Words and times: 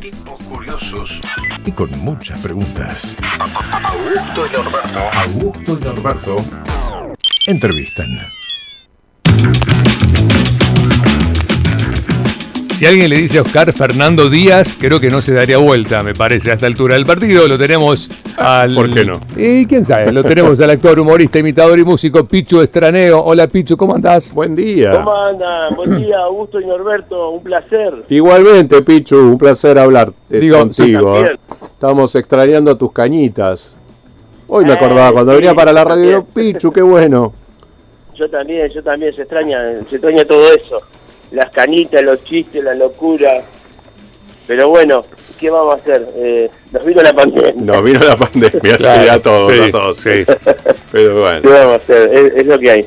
tipos 0.00 0.40
curiosos 0.44 1.20
y 1.64 1.72
con 1.72 1.90
muchas 1.98 2.40
preguntas. 2.40 3.16
Augusto 3.82 4.46
y 4.46 4.50
Norberto. 4.50 4.98
Augusto 5.12 5.78
y 5.80 5.84
Norberto 5.84 6.36
entrevistan. 7.46 8.08
Si 12.76 12.84
alguien 12.84 13.08
le 13.08 13.16
dice 13.16 13.38
a 13.38 13.40
Oscar 13.40 13.72
Fernando 13.72 14.28
Díaz, 14.28 14.76
creo 14.78 15.00
que 15.00 15.08
no 15.08 15.22
se 15.22 15.32
daría 15.32 15.56
vuelta, 15.56 16.02
me 16.02 16.12
parece, 16.12 16.50
a 16.50 16.54
esta 16.54 16.66
altura 16.66 16.94
del 16.96 17.06
partido. 17.06 17.48
Lo 17.48 17.56
tenemos 17.56 18.10
al. 18.36 18.74
¿Por 18.74 18.92
qué 18.92 19.02
no? 19.02 19.18
Y 19.34 19.64
quién 19.64 19.82
sabe, 19.86 20.12
lo 20.12 20.22
tenemos 20.22 20.60
al 20.60 20.68
actor, 20.68 20.98
humorista, 21.00 21.38
imitador 21.38 21.78
y 21.78 21.84
músico 21.84 22.28
Pichu 22.28 22.60
Estraneo. 22.60 23.24
Hola 23.24 23.48
Pichu, 23.48 23.78
¿cómo 23.78 23.94
andás? 23.94 24.30
Buen 24.30 24.54
día. 24.54 24.92
¿Cómo 24.92 25.16
andan? 25.16 25.74
Buen 25.74 26.04
día, 26.04 26.18
Augusto 26.18 26.60
y 26.60 26.66
Norberto, 26.66 27.30
un 27.30 27.42
placer. 27.42 27.94
Igualmente, 28.10 28.82
Pichu, 28.82 29.16
un 29.20 29.38
placer 29.38 29.78
hablar 29.78 30.12
eh, 30.28 30.38
Digo, 30.38 30.58
contigo. 30.58 31.24
¿eh? 31.24 31.38
Estamos 31.62 32.14
extrañando 32.14 32.76
tus 32.76 32.92
cañitas. 32.92 33.74
Hoy 34.48 34.66
me 34.66 34.72
Eh, 34.72 34.74
acordaba, 34.74 35.12
cuando 35.12 35.32
venía 35.32 35.54
para 35.54 35.72
la 35.72 35.82
radio. 35.82 36.26
Pichu, 36.26 36.70
qué 36.70 36.82
bueno. 36.82 37.32
Yo 38.14 38.28
también, 38.28 38.68
yo 38.68 38.82
también, 38.82 39.14
se 39.14 39.22
extraña, 39.22 39.60
se 39.88 39.96
extraña 39.96 40.26
todo 40.26 40.52
eso. 40.52 40.76
Las 41.32 41.50
canitas, 41.50 42.02
los 42.02 42.22
chistes, 42.24 42.62
la 42.62 42.74
locura. 42.74 43.42
Pero 44.46 44.68
bueno, 44.68 45.02
¿qué 45.38 45.50
vamos 45.50 45.74
a 45.74 45.76
hacer? 45.78 46.06
Eh, 46.16 46.48
nos 46.70 46.84
vino 46.86 47.02
la 47.02 47.12
pandemia. 47.12 47.52
Nos 47.56 47.82
vino 47.84 47.98
la 48.00 48.16
pandemia, 48.16 48.76
Claro, 48.76 49.02
sí, 49.02 49.08
a 49.08 49.22
todos, 49.22 49.54
sí, 49.54 49.62
a 49.62 49.70
todos. 49.70 49.96
sí. 49.96 50.10
Pero 50.92 51.14
¿Qué 51.16 51.20
bueno. 51.20 51.50
vamos 51.50 51.72
a 51.72 51.76
hacer? 51.76 52.14
Es, 52.14 52.32
es 52.36 52.46
lo 52.46 52.58
que 52.58 52.70
hay. 52.70 52.86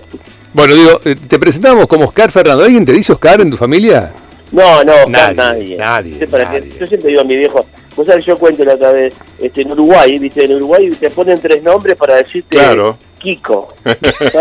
Bueno, 0.53 0.73
digo, 0.73 0.99
eh, 1.05 1.15
te 1.27 1.37
presentamos 1.37 1.85
como 1.87 2.05
Oscar 2.05 2.31
Fernando. 2.31 2.63
¿Alguien 2.63 2.85
te 2.85 2.93
dice 2.93 3.11
Oscar 3.13 3.41
en 3.41 3.51
tu 3.51 3.57
familia? 3.57 4.11
No, 4.51 4.83
no, 4.83 4.93
Nadie, 5.07 5.35
nadie. 5.77 5.77
nadie. 5.77 6.69
yo 6.79 6.87
siempre 6.87 7.09
digo 7.09 7.21
a 7.21 7.23
mi 7.23 7.35
viejo, 7.35 7.63
vos 7.95 8.07
sabés, 8.07 8.25
yo 8.25 8.35
cuento 8.35 8.63
la 8.63 8.73
otra 8.73 8.93
vez, 8.93 9.13
este, 9.37 9.61
en 9.61 9.71
Uruguay, 9.73 10.17
viste, 10.17 10.43
en 10.43 10.55
Uruguay 10.55 10.89
te 10.99 11.11
ponen 11.11 11.39
tres 11.39 11.61
nombres 11.61 11.95
para 11.95 12.15
decirte 12.15 12.57
Claro. 12.57 12.97
Kiko. 13.19 13.73
¿Para 13.83 13.95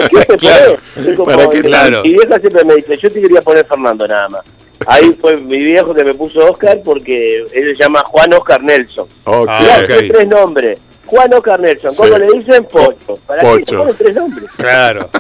qué 0.08 0.24
te 0.26 0.36
Claro. 0.38 0.76
pones? 0.94 1.08
Es 1.08 1.16
como- 1.16 1.24
¿Para 1.26 1.50
qué? 1.50 1.60
Claro. 1.62 2.02
Mi 2.02 2.12
vieja 2.14 2.38
siempre 2.40 2.64
me 2.64 2.74
dice, 2.76 2.96
yo 2.96 3.10
te 3.10 3.20
quería 3.20 3.42
poner 3.42 3.66
Fernando 3.66 4.08
nada 4.08 4.28
más. 4.30 4.40
Ahí 4.86 5.14
fue 5.20 5.36
mi 5.36 5.58
viejo 5.58 5.92
que 5.92 6.04
me 6.04 6.14
puso 6.14 6.38
Oscar 6.50 6.80
porque 6.84 7.38
él 7.52 7.76
se 7.76 7.82
llama 7.82 8.02
Juan 8.06 8.32
Oscar 8.32 8.62
Nelson. 8.62 9.06
Ok. 9.24 9.48
Ah, 9.50 9.58
Mirá, 9.60 9.78
ok. 9.80 9.90
son 9.90 10.08
tres 10.08 10.28
nombres. 10.28 10.80
Juan 11.04 11.34
Oscar 11.34 11.60
Nelson. 11.60 11.90
Sí. 11.90 11.96
¿Cómo 11.96 12.16
le 12.18 12.26
dicen? 12.38 12.64
Pocho. 12.64 13.18
¿Para 13.26 13.42
Pocho. 13.42 13.78
ponen 13.78 13.96
tres 13.96 14.14
nombres? 14.14 14.50
Claro. 14.56 15.10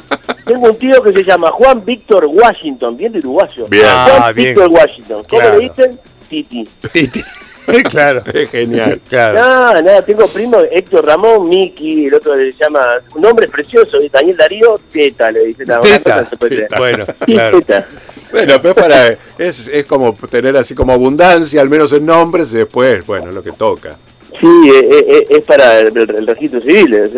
Tengo 0.46 0.68
un 0.68 0.76
tío 0.76 1.02
que 1.02 1.12
se 1.12 1.24
llama 1.24 1.50
Juan 1.50 1.84
Víctor 1.84 2.26
Washington, 2.26 2.96
bien 2.96 3.12
de 3.12 3.18
uruguayo. 3.18 3.66
Bien. 3.68 3.84
Ah, 3.88 4.08
Juan 4.18 4.34
bien. 4.34 4.48
Víctor 4.54 4.70
Washington. 4.70 5.22
¿Cómo 5.28 5.40
Claro. 5.42 5.58
le 5.58 5.68
dicen? 5.68 6.00
Titi. 6.28 6.64
Titi. 6.92 7.22
claro. 7.90 8.22
Es 8.32 8.50
genial. 8.50 9.00
Claro. 9.08 9.40
No, 9.40 9.82
no, 9.82 10.02
tengo 10.02 10.26
primo 10.28 10.58
Héctor 10.70 11.06
Ramón, 11.06 11.48
Miki, 11.48 12.06
el 12.06 12.14
otro 12.14 12.34
le 12.34 12.52
llama, 12.52 13.00
un 13.14 13.22
nombre 13.22 13.48
precioso. 13.48 13.98
Daniel 14.10 14.36
Darío, 14.36 14.80
Teta, 14.90 15.30
le 15.30 15.46
dice 15.46 15.64
la 15.66 15.80
Teta. 15.80 16.28
Bueno, 16.76 17.04
claro. 17.26 17.60
Teta. 17.60 17.86
Bueno, 18.30 18.60
pero 18.60 18.74
para, 18.74 19.16
es, 19.38 19.68
es 19.68 19.86
como 19.86 20.14
tener 20.14 20.56
así 20.56 20.74
como 20.74 20.92
abundancia, 20.92 21.60
al 21.60 21.68
menos 21.68 21.92
en 21.92 22.06
nombres, 22.06 22.52
y 22.52 22.58
después, 22.58 23.04
bueno, 23.06 23.32
lo 23.32 23.42
que 23.42 23.52
toca. 23.52 23.96
Sí, 24.40 24.46
eh, 24.70 24.88
eh, 24.90 25.04
eh, 25.08 25.26
es 25.30 25.44
para 25.44 25.80
el, 25.80 25.96
el 25.96 26.26
registro 26.26 26.60
civil, 26.60 26.94
es, 26.94 27.10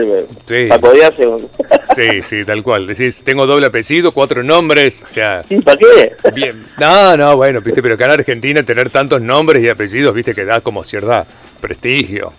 Sí. 0.47 0.67
para 0.69 0.81
codearse. 0.81 1.27
Sí, 1.95 2.23
sí, 2.23 2.45
tal 2.45 2.63
cual. 2.63 2.87
Decís, 2.87 3.23
tengo 3.25 3.47
doble 3.47 3.67
apellido, 3.67 4.13
cuatro 4.13 4.43
nombres, 4.45 5.03
o 5.03 5.09
sea, 5.09 5.43
Sí, 5.49 5.57
¿para 5.61 5.77
qué? 5.77 6.15
bien. 6.33 6.65
No, 6.79 7.17
no, 7.17 7.37
bueno, 7.37 7.61
viste, 7.61 7.83
pero 7.83 7.95
acá 7.97 8.05
en 8.07 8.13
Argentina 8.13 8.63
tener 8.63 8.91
tantos 8.91 9.21
nombres 9.21 9.63
y 9.63 9.69
apellidos, 9.69 10.15
viste, 10.15 10.33
que 10.35 10.45
da 10.45 10.61
como 10.61 10.85
cierta 10.85 11.27
prestigio. 11.61 12.33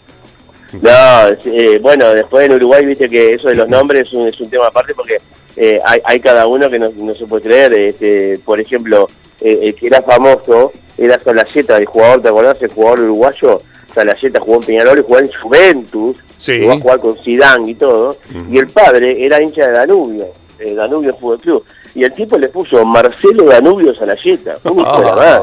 No, 0.81 1.27
eh, 1.45 1.79
bueno, 1.81 2.09
después 2.13 2.45
en 2.45 2.53
Uruguay, 2.55 2.85
viste 2.85 3.09
que 3.09 3.33
eso 3.33 3.49
de 3.49 3.55
los 3.55 3.67
nombres 3.67 4.07
es 4.07 4.13
un, 4.13 4.27
es 4.29 4.39
un 4.39 4.49
tema 4.49 4.67
aparte 4.67 4.93
porque 4.95 5.17
eh, 5.57 5.79
hay, 5.85 5.99
hay 6.05 6.19
cada 6.21 6.47
uno 6.47 6.69
que 6.69 6.79
no, 6.79 6.89
no 6.95 7.13
se 7.13 7.25
puede 7.27 7.43
creer. 7.43 7.73
Este, 7.73 8.39
por 8.39 8.59
ejemplo, 8.59 9.07
eh, 9.41 9.59
el 9.63 9.75
que 9.75 9.87
era 9.87 10.01
famoso 10.01 10.71
era 10.97 11.19
Salayeta, 11.19 11.77
el 11.77 11.85
jugador, 11.85 12.21
¿te 12.21 12.29
acordás? 12.29 12.61
El 12.61 12.69
jugador 12.71 13.01
uruguayo, 13.01 13.61
Salayeta 13.93 14.39
jugó 14.39 14.55
en 14.57 14.63
Peñarol 14.63 14.99
y 14.99 15.03
jugó 15.03 15.19
en 15.19 15.31
Juventus, 15.41 16.17
Sí. 16.37 16.53
llegó 16.53 16.71
a 16.73 16.79
jugar 16.79 16.99
con 17.01 17.17
Zidane 17.23 17.71
y 17.71 17.75
todo. 17.75 18.17
Y 18.49 18.57
el 18.57 18.67
padre 18.67 19.23
era 19.25 19.41
hincha 19.41 19.67
de 19.67 19.73
Danubio, 19.73 20.27
eh, 20.59 20.73
Danubio 20.73 21.15
Fútbol 21.17 21.39
Club. 21.39 21.63
Y 21.93 22.03
el 22.05 22.13
tipo 22.13 22.37
le 22.37 22.47
puso 22.47 22.85
Marcelo 22.85 23.43
Danubio 23.45 23.93
Salayeta. 23.93 24.55
Un 24.63 24.79
hijo 24.79 24.97
de 24.99 25.05
la 25.05 25.15
madre. 25.15 25.41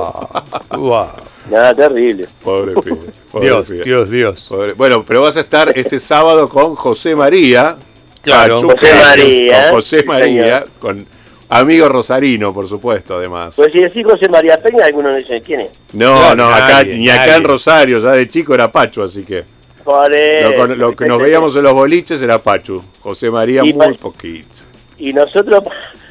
Ah. 0.71 1.17
Nada, 1.51 1.75
terrible. 1.75 2.27
Pobre 2.43 2.73
pibe. 2.83 2.97
pobre 3.31 3.47
Dios, 3.47 3.67
pibe. 3.67 3.83
Dios, 3.85 4.11
Dios. 4.11 4.55
Bueno, 4.77 5.05
pero 5.07 5.23
vas 5.23 5.37
a 5.37 5.41
estar 5.41 5.73
este 5.77 5.99
sábado 5.99 6.49
con 6.49 6.75
José 6.75 7.15
María. 7.15 7.77
Claro. 8.23 8.59
José 8.59 8.93
María, 9.03 9.63
Con 9.65 9.71
José 9.77 10.03
María, 10.05 10.65
con 10.81 11.07
amigo 11.49 11.89
Rosarino, 11.89 12.53
por 12.53 12.67
supuesto, 12.67 13.17
además. 13.17 13.57
Pues 13.57 13.73
si 13.73 13.81
decís 13.81 14.05
José 14.05 14.29
María 14.29 14.61
Peña, 14.63 14.85
algunos 14.87 15.17
dicen, 15.17 15.43
¿quién 15.45 15.61
es? 15.61 15.71
No, 15.93 16.17
Claro, 16.19 16.37
no, 16.37 16.49
acá, 16.49 16.69
nadie, 16.71 16.97
ni 16.99 17.09
acá 17.09 17.21
nadie. 17.27 17.35
en 17.37 17.45
Rosario, 17.45 17.99
ya 17.99 18.13
de 18.13 18.29
chico 18.29 18.55
era 18.55 18.71
Pachu, 18.71 19.03
así 19.03 19.25
que 19.25 19.45
Por 19.85 20.11
lo, 20.11 20.77
lo 20.77 20.97
que 20.97 21.07
nos 21.07 21.19
veíamos 21.21 21.57
en 21.57 21.63
los 21.63 21.73
boliches 21.73 22.21
era 22.23 22.39
Pachu. 22.39 22.83
José 23.01 23.31
María 23.31 23.63
Y 23.65 23.73
muy 23.73 23.95
poquito. 23.95 24.59
Y 24.99 25.13
nosotros, 25.13 25.63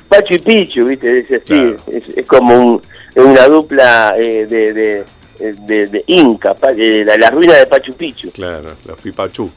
Pachu 0.09 0.35
y 0.35 0.39
Pichu, 0.39 0.85
¿viste? 0.85 1.25
Así, 1.29 1.39
Claro. 1.45 1.77
es, 1.91 2.03
es 2.17 2.25
como 2.25 2.55
un, 2.57 2.81
es 3.13 3.23
una 3.23 3.45
dupla 3.47 4.15
eh, 4.17 4.45
de, 4.47 4.73
de, 4.73 5.03
de, 5.39 5.87
de 5.87 6.03
Inca, 6.07 6.55
pa- 6.55 6.71
eh, 6.71 7.03
la, 7.05 7.17
la 7.17 7.29
ruina 7.29 7.53
de 7.53 7.67
Pachu 7.67 7.93
Pichu. 7.93 8.31
Claro, 8.31 8.69
los 8.87 8.99
Pipachú. 9.01 9.51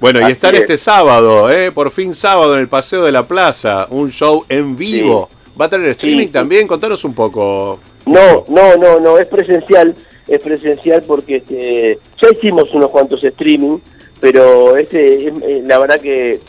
Bueno, 0.00 0.26
y 0.28 0.32
estar 0.32 0.54
es. 0.54 0.62
este 0.62 0.76
sábado, 0.78 1.50
¿eh? 1.50 1.70
por 1.72 1.90
fin 1.90 2.14
sábado 2.14 2.54
en 2.54 2.60
el 2.60 2.68
Paseo 2.68 3.04
de 3.04 3.12
la 3.12 3.26
Plaza, 3.26 3.86
un 3.90 4.10
show 4.10 4.44
en 4.48 4.76
vivo. 4.76 5.28
¿Va 5.60 5.66
a 5.66 5.68
tener 5.70 5.88
streaming 5.90 6.26
Sí. 6.26 6.32
también? 6.32 6.66
Contanos 6.66 7.04
un 7.04 7.12
poco. 7.14 7.80
No, 8.06 8.44
no, 8.48 8.76
no, 8.76 8.98
no, 8.98 9.18
es 9.18 9.26
presencial, 9.26 9.94
es 10.26 10.42
presencial 10.42 11.02
porque 11.06 11.36
este, 11.36 11.98
ya 12.20 12.28
hicimos 12.32 12.70
unos 12.72 12.90
cuantos 12.90 13.22
streaming, 13.22 13.78
pero 14.20 14.76
este, 14.76 15.26
es- 15.28 15.34
eh, 15.42 15.62
la 15.66 15.78
verdad 15.78 16.00
que, 16.00 16.40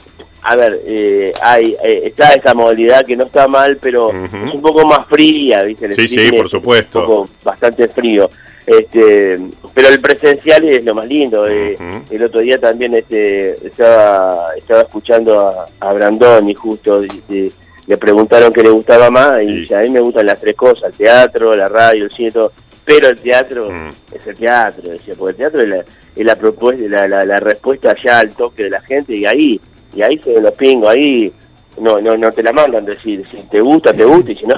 a 0.44 0.56
ver, 0.56 0.80
eh, 0.86 1.34
hay, 1.42 1.76
eh, 1.84 2.02
está 2.06 2.30
esa 2.30 2.54
modalidad 2.54 3.06
que 3.06 3.18
no 3.18 3.26
está 3.26 3.50
mal, 3.50 3.78
pero 3.82 4.12
es 4.12 4.54
un 4.54 4.62
poco 4.62 4.86
más 4.88 5.06
fría, 5.08 5.64
¿viste? 5.64 5.88
El 5.88 5.94
Sí, 5.94 6.08
sí, 6.08 6.30
por 6.32 6.46
es 6.46 6.52
supuesto. 6.52 7.00
Un 7.02 7.06
poco 7.06 7.30
bastante 7.44 7.90
frío. 7.90 8.30
Este, 8.80 9.38
pero 9.74 9.90
el 9.90 10.00
presencial 10.00 10.64
es 10.70 10.84
lo 10.86 10.96
más 10.96 11.06
lindo. 11.08 11.46
eh, 11.48 11.76
Ujú. 11.80 12.16
El 12.16 12.24
otro 12.24 12.40
día 12.40 12.58
también 12.60 12.94
este, 12.96 13.52
estaba, 13.68 14.48
estaba 14.58 14.82
escuchando 14.84 15.40
a, 15.40 15.66
a 15.80 15.94
Brandoni 15.94 16.54
justo, 16.54 17.04
y- 17.04 17.34
y 17.34 17.52
le 17.88 17.98
preguntaron 17.98 18.54
qué 18.54 18.62
le 18.62 18.70
gustaba 18.70 19.10
más 19.12 19.44
y 19.44 19.48
Sí. 19.48 19.54
dice, 19.62 19.76
a 19.76 19.82
mí 19.82 19.90
me 19.90 20.00
gustan 20.00 20.26
las 20.28 20.40
tres 20.40 20.56
cosas, 20.56 20.84
el 20.92 20.94
teatro, 20.94 21.56
la 21.56 21.68
radio, 21.68 22.06
el 22.06 22.12
cine, 22.12 22.32
todo, 22.32 22.52
pero 22.86 23.10
el 23.10 23.20
teatro 23.20 23.70
Mm. 23.70 23.90
es 24.16 24.28
el 24.28 24.36
teatro, 24.36 24.92
decía, 24.92 25.14
porque 25.18 25.32
el 25.32 25.38
teatro 25.38 25.62
es 25.62 25.68
la, 25.70 25.78
es 26.16 26.26
la 26.26 26.36
propuesta, 26.36 26.84
la, 26.88 27.08
la, 27.08 27.26
la 27.26 27.40
respuesta 27.40 27.94
ya 28.02 28.20
al 28.20 28.32
toque 28.32 28.64
de 28.64 28.70
la 28.70 28.82
gente 28.82 29.14
y 29.16 29.26
ahí, 29.26 29.60
y 29.94 30.02
ahí 30.02 30.18
se 30.20 30.32
ven 30.34 30.44
los 30.44 30.54
pingos, 30.54 30.90
ahí 30.90 31.32
no, 31.80 32.00
no, 32.00 32.16
no 32.16 32.32
te 32.32 32.42
la 32.44 32.54
mandan 32.54 32.86
decir, 32.86 33.26
si 33.30 33.38
te 33.50 33.60
gusta, 33.60 33.92
te 33.92 34.06
gusta, 34.06 34.32
y 34.32 34.36
si 34.36 34.46
no, 34.46 34.56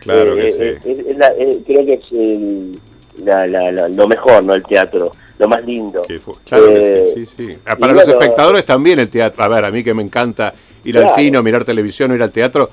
Claro 0.00 0.34
eh, 0.38 0.40
que 0.40 0.46
eh, 0.48 0.78
sí. 0.82 0.90
es- 0.90 1.06
es 1.06 1.16
la- 1.16 1.32
creo 1.66 1.86
que 1.86 1.94
es 1.94 2.12
el- 2.12 2.78
la, 3.24 3.46
la, 3.46 3.70
la- 3.72 3.88
lo 3.88 4.06
mejor, 4.08 4.44
¿no? 4.44 4.54
El 4.54 4.62
teatro, 4.62 5.12
lo 5.38 5.48
más 5.48 5.64
lindo. 5.64 6.02
Que 6.02 6.18
Claro 6.44 6.66
que 6.66 7.00
Eh, 7.00 7.04
sí, 7.14 7.26
sí, 7.26 7.34
sí. 7.48 7.58
Ah, 7.66 7.76
Para 7.76 7.92
los 7.92 8.06
espectadores 8.08 8.64
también 8.64 8.98
el 8.98 9.08
teatro. 9.08 9.42
A 9.44 9.48
ver, 9.48 9.64
a 9.64 9.70
mí 9.70 9.82
que 9.84 9.94
me 9.94 10.02
encanta 10.02 10.52
ir 10.84 10.98
al 10.98 11.10
cine, 11.10 11.40
mirar 11.42 11.64
televisión, 11.64 12.10
o 12.10 12.14
ir 12.14 12.22
al 12.22 12.30
teatro. 12.30 12.70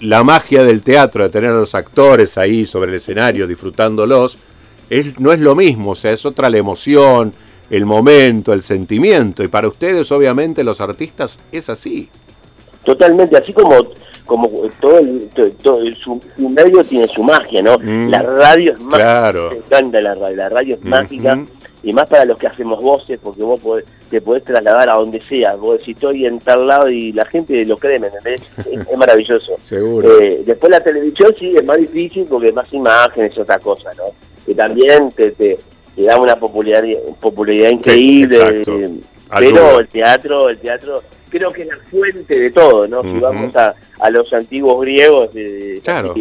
La 0.00 0.24
magia 0.24 0.64
del 0.64 0.82
teatro, 0.82 1.22
de 1.24 1.28
tener 1.28 1.50
a 1.50 1.54
los 1.54 1.74
actores 1.74 2.38
ahí 2.38 2.64
sobre 2.64 2.90
el 2.90 2.96
escenario 2.96 3.46
disfrutándolos, 3.46 4.38
es, 4.88 5.20
no 5.20 5.32
es 5.32 5.40
lo 5.40 5.54
mismo. 5.54 5.90
O 5.90 5.94
sea, 5.94 6.12
es 6.12 6.24
otra 6.24 6.48
la 6.48 6.56
emoción, 6.56 7.32
el 7.68 7.84
momento, 7.84 8.52
el 8.52 8.62
sentimiento. 8.62 9.42
Y 9.44 9.48
para 9.48 9.68
ustedes, 9.68 10.10
obviamente, 10.12 10.64
los 10.64 10.80
artistas, 10.80 11.40
es 11.52 11.68
así. 11.68 12.08
Totalmente, 12.84 13.36
así 13.36 13.52
como 13.52 13.74
como 14.26 14.48
todo 14.80 14.98
el, 14.98 15.28
to- 15.34 15.50
todo 15.62 15.78
el- 15.78 15.96
su, 15.96 16.20
su 16.36 16.48
medio 16.48 16.84
tiene 16.84 17.06
su 17.06 17.22
magia, 17.22 17.62
¿no? 17.62 17.78
Mm. 17.78 18.10
La 18.10 18.22
radio 18.22 18.72
es 18.74 18.80
mágica, 18.80 18.96
Claro. 18.98 19.50
me 19.50 19.56
encanta 19.56 20.00
la 20.00 20.14
radio, 20.14 20.36
la 20.36 20.48
radio 20.48 20.74
es 20.74 20.84
mágica, 20.84 21.44
y 21.82 21.92
más 21.92 22.08
para 22.08 22.24
los 22.24 22.36
que 22.36 22.48
hacemos 22.48 22.82
voces, 22.82 23.18
porque 23.22 23.42
vos 23.44 23.60
podés- 23.62 23.84
te 24.10 24.20
podés 24.20 24.42
trasladar 24.44 24.90
a 24.90 24.94
donde 24.94 25.20
sea, 25.20 25.54
vos 25.54 25.78
decís 25.78 25.94
estoy 25.96 26.26
en 26.26 26.38
tal 26.40 26.66
lado 26.66 26.88
y 26.90 27.12
la 27.12 27.24
gente 27.26 27.64
lo 27.64 27.76
cree, 27.76 27.98
¿me 27.98 28.08
entendés? 28.08 28.42
Es, 28.58 28.88
es 28.88 28.98
maravilloso. 28.98 29.52
Seguro. 29.62 30.20
Eh, 30.20 30.42
después 30.44 30.70
la 30.70 30.80
televisión 30.80 31.32
sí 31.38 31.52
es 31.56 31.64
más 31.64 31.78
difícil 31.78 32.26
porque 32.28 32.52
más 32.52 32.72
imágenes 32.72 33.32
es 33.32 33.38
otra 33.38 33.58
cosa, 33.60 33.90
¿no? 33.96 34.04
Que 34.44 34.54
también 34.54 35.10
te, 35.12 35.30
te, 35.32 35.58
te 35.96 36.02
da 36.02 36.20
una 36.20 36.36
popularidad, 36.38 37.00
popularidad 37.20 37.70
increíble. 37.70 38.62
eh, 38.66 38.90
pero 39.38 39.80
el 39.80 39.88
teatro, 39.88 40.48
el 40.48 40.58
teatro, 40.58 41.02
creo 41.28 41.52
que 41.52 41.62
es 41.62 41.68
la 41.68 41.78
fuente 41.90 42.38
de 42.38 42.50
todo, 42.50 42.86
¿no? 42.86 43.02
Si 43.02 43.18
vamos 43.18 43.56
a, 43.56 43.74
a 43.98 44.10
los 44.10 44.32
antiguos 44.32 44.80
griegos, 44.82 45.30
eh, 45.34 45.80
Claro. 45.82 46.14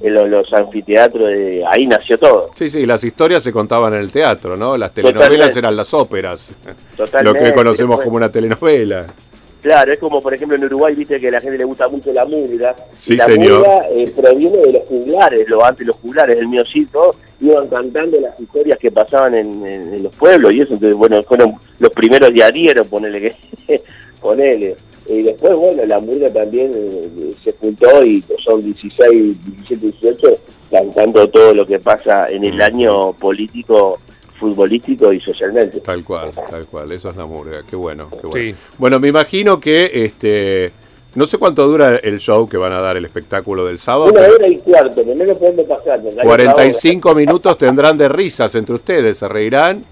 los, 0.00 0.52
anfiteatros, 0.52 1.26
de, 1.26 1.64
ahí 1.66 1.86
nació 1.86 2.18
todo. 2.18 2.50
Sí, 2.54 2.70
sí, 2.70 2.86
las 2.86 3.02
historias 3.02 3.42
se 3.42 3.52
contaban 3.52 3.94
en 3.94 4.00
el 4.00 4.12
teatro, 4.12 4.56
¿no? 4.56 4.76
Las 4.76 4.92
telenovelas 4.94 5.28
Totalmente. 5.30 5.58
eran 5.58 5.76
las 5.76 5.92
óperas. 5.94 6.50
Totalmente. 6.96 7.40
Lo 7.40 7.46
que 7.46 7.54
conocemos 7.54 8.00
como 8.00 8.16
una 8.16 8.30
telenovela. 8.30 9.06
Claro, 9.62 9.92
es 9.92 9.98
como 10.00 10.20
por 10.20 10.34
ejemplo 10.34 10.56
en 10.56 10.64
Uruguay, 10.64 10.94
viste 10.94 11.20
que 11.20 11.28
a 11.28 11.30
la 11.30 11.40
gente 11.40 11.56
le 11.56 11.64
gusta 11.64 11.86
mucho 11.88 12.12
la 12.12 12.24
murga. 12.24 12.74
Sí, 12.96 13.16
la 13.16 13.24
señor. 13.26 13.58
murga 13.60 13.88
eh, 13.90 14.12
proviene 14.14 14.58
de 14.58 14.72
los 14.72 14.82
juglares, 14.88 15.48
lo, 15.48 15.64
antes 15.64 15.86
los 15.86 15.96
juglares 15.98 16.36
del 16.36 16.48
miocito 16.48 17.14
iban 17.40 17.68
cantando 17.68 18.20
las 18.20 18.38
historias 18.40 18.78
que 18.80 18.90
pasaban 18.90 19.34
en, 19.36 19.66
en- 19.66 19.94
en 19.94 20.02
los 20.02 20.14
pueblos 20.16 20.52
y 20.52 20.62
eso, 20.62 20.74
entonces 20.74 20.96
bueno, 20.96 21.22
fueron 21.22 21.54
los 21.78 21.90
primeros 21.90 22.32
diarieros, 22.32 22.88
ponele 22.88 23.20
que, 23.68 23.82
ponele. 24.20 24.76
Y 25.08 25.22
después, 25.22 25.56
bueno, 25.56 25.84
la 25.84 25.98
murga 26.00 26.28
también 26.32 26.70
eh, 26.74 27.30
se 27.44 27.52
juntó 27.54 28.04
y 28.04 28.22
son 28.38 28.62
16, 28.64 29.44
17, 29.68 29.86
18 30.00 30.40
cantando 30.70 31.28
todo 31.28 31.52
lo 31.54 31.66
que 31.66 31.78
pasa 31.80 32.26
en 32.28 32.44
el 32.44 32.60
año 32.62 33.12
político, 33.12 33.98
futbolístico 34.42 35.12
y 35.12 35.20
socialmente. 35.20 35.80
Tal 35.80 36.04
cual, 36.04 36.32
tal 36.50 36.66
cual. 36.66 36.92
Eso 36.92 37.08
es 37.10 37.16
la 37.16 37.24
murga. 37.26 37.62
Qué 37.68 37.76
bueno, 37.76 38.10
qué 38.10 38.26
bueno. 38.26 38.32
Sí. 38.34 38.54
Bueno, 38.76 39.00
me 39.00 39.08
imagino 39.08 39.58
que 39.60 39.90
este. 40.04 40.70
No 41.14 41.26
sé 41.26 41.36
cuánto 41.38 41.66
dura 41.66 41.96
el 41.96 42.18
show 42.20 42.48
que 42.48 42.56
van 42.56 42.72
a 42.72 42.80
dar, 42.80 42.96
el 42.96 43.04
espectáculo 43.04 43.66
del 43.66 43.78
sábado. 43.78 44.10
Una 44.10 44.20
hora 44.22 44.48
y 44.48 44.56
cuarto, 44.58 45.02
lo 45.02 45.38
podemos 45.38 45.66
pasar. 45.66 46.00
porque 46.02 46.20
hay 46.20 46.26
45 46.26 47.14
minutos 47.14 47.58
tendrán 47.58 47.96
de 47.98 48.08
risas 48.08 48.54
entre 48.54 48.74
ustedes. 48.74 49.18
Se 49.18 49.28
reirán, 49.28 49.84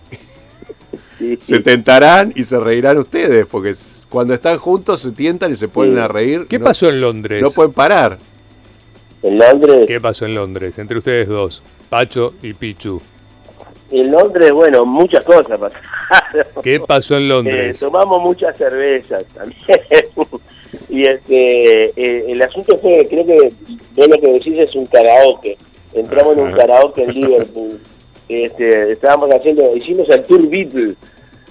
Sí, 1.18 1.36
se 1.38 1.56
sí. 1.56 1.62
tentarán 1.62 2.32
y 2.34 2.44
se 2.44 2.58
reirán 2.58 2.96
ustedes. 2.98 3.44
Porque 3.46 3.74
cuando 4.08 4.32
están 4.32 4.56
juntos 4.58 5.00
se 5.00 5.12
tientan 5.12 5.52
y 5.52 5.56
se 5.56 5.68
ponen 5.68 5.94
Sí. 5.96 6.00
a 6.00 6.08
reír. 6.08 6.46
¿Qué 6.48 6.58
no- 6.58 6.64
pasó 6.64 6.88
en 6.88 7.00
Londres? 7.02 7.42
No 7.42 7.50
pueden 7.50 7.72
parar. 7.72 8.16
En 9.22 9.38
Londres, 9.38 9.84
¿Qué 9.86 10.00
pasó 10.00 10.24
en 10.24 10.34
Londres? 10.34 10.78
Entre 10.78 10.96
ustedes 10.96 11.28
dos, 11.28 11.62
Pacho 11.90 12.32
y 12.42 12.54
Pichu. 12.54 13.02
En 13.90 14.10
Londres, 14.10 14.52
bueno, 14.52 14.84
muchas 14.86 15.24
cosas 15.24 15.46
pasaron. 15.58 15.72
¿Qué 16.62 16.80
pasó 16.80 17.16
en 17.16 17.22
Eh, 17.22 17.28
Londres? 17.28 17.80
tomamos 17.80 18.22
muchas 18.22 18.56
cervezas 18.56 19.24
también. 19.34 19.60
y 20.88 21.02
este, 21.04 21.84
eh, 21.96 22.24
el 22.28 22.40
asunto 22.42 22.78
fue, 22.78 23.06
creo 23.08 23.26
que 23.26 23.52
vos 23.96 24.08
lo 24.08 24.20
que 24.20 24.32
decís 24.32 24.58
es 24.58 24.74
un 24.74 24.86
karaoke. 24.86 25.56
Entramos 25.92 26.34
en 26.38 26.44
un 26.44 26.52
karaoke 26.52 27.02
en 27.02 27.12
Liverpool. 27.14 27.80
Este, 28.28 28.92
estábamos 28.92 29.28
haciendo, 29.34 29.74
hicimos 29.76 30.08
el 30.08 30.22
Tour 30.22 30.46
Beatles. 30.48 30.94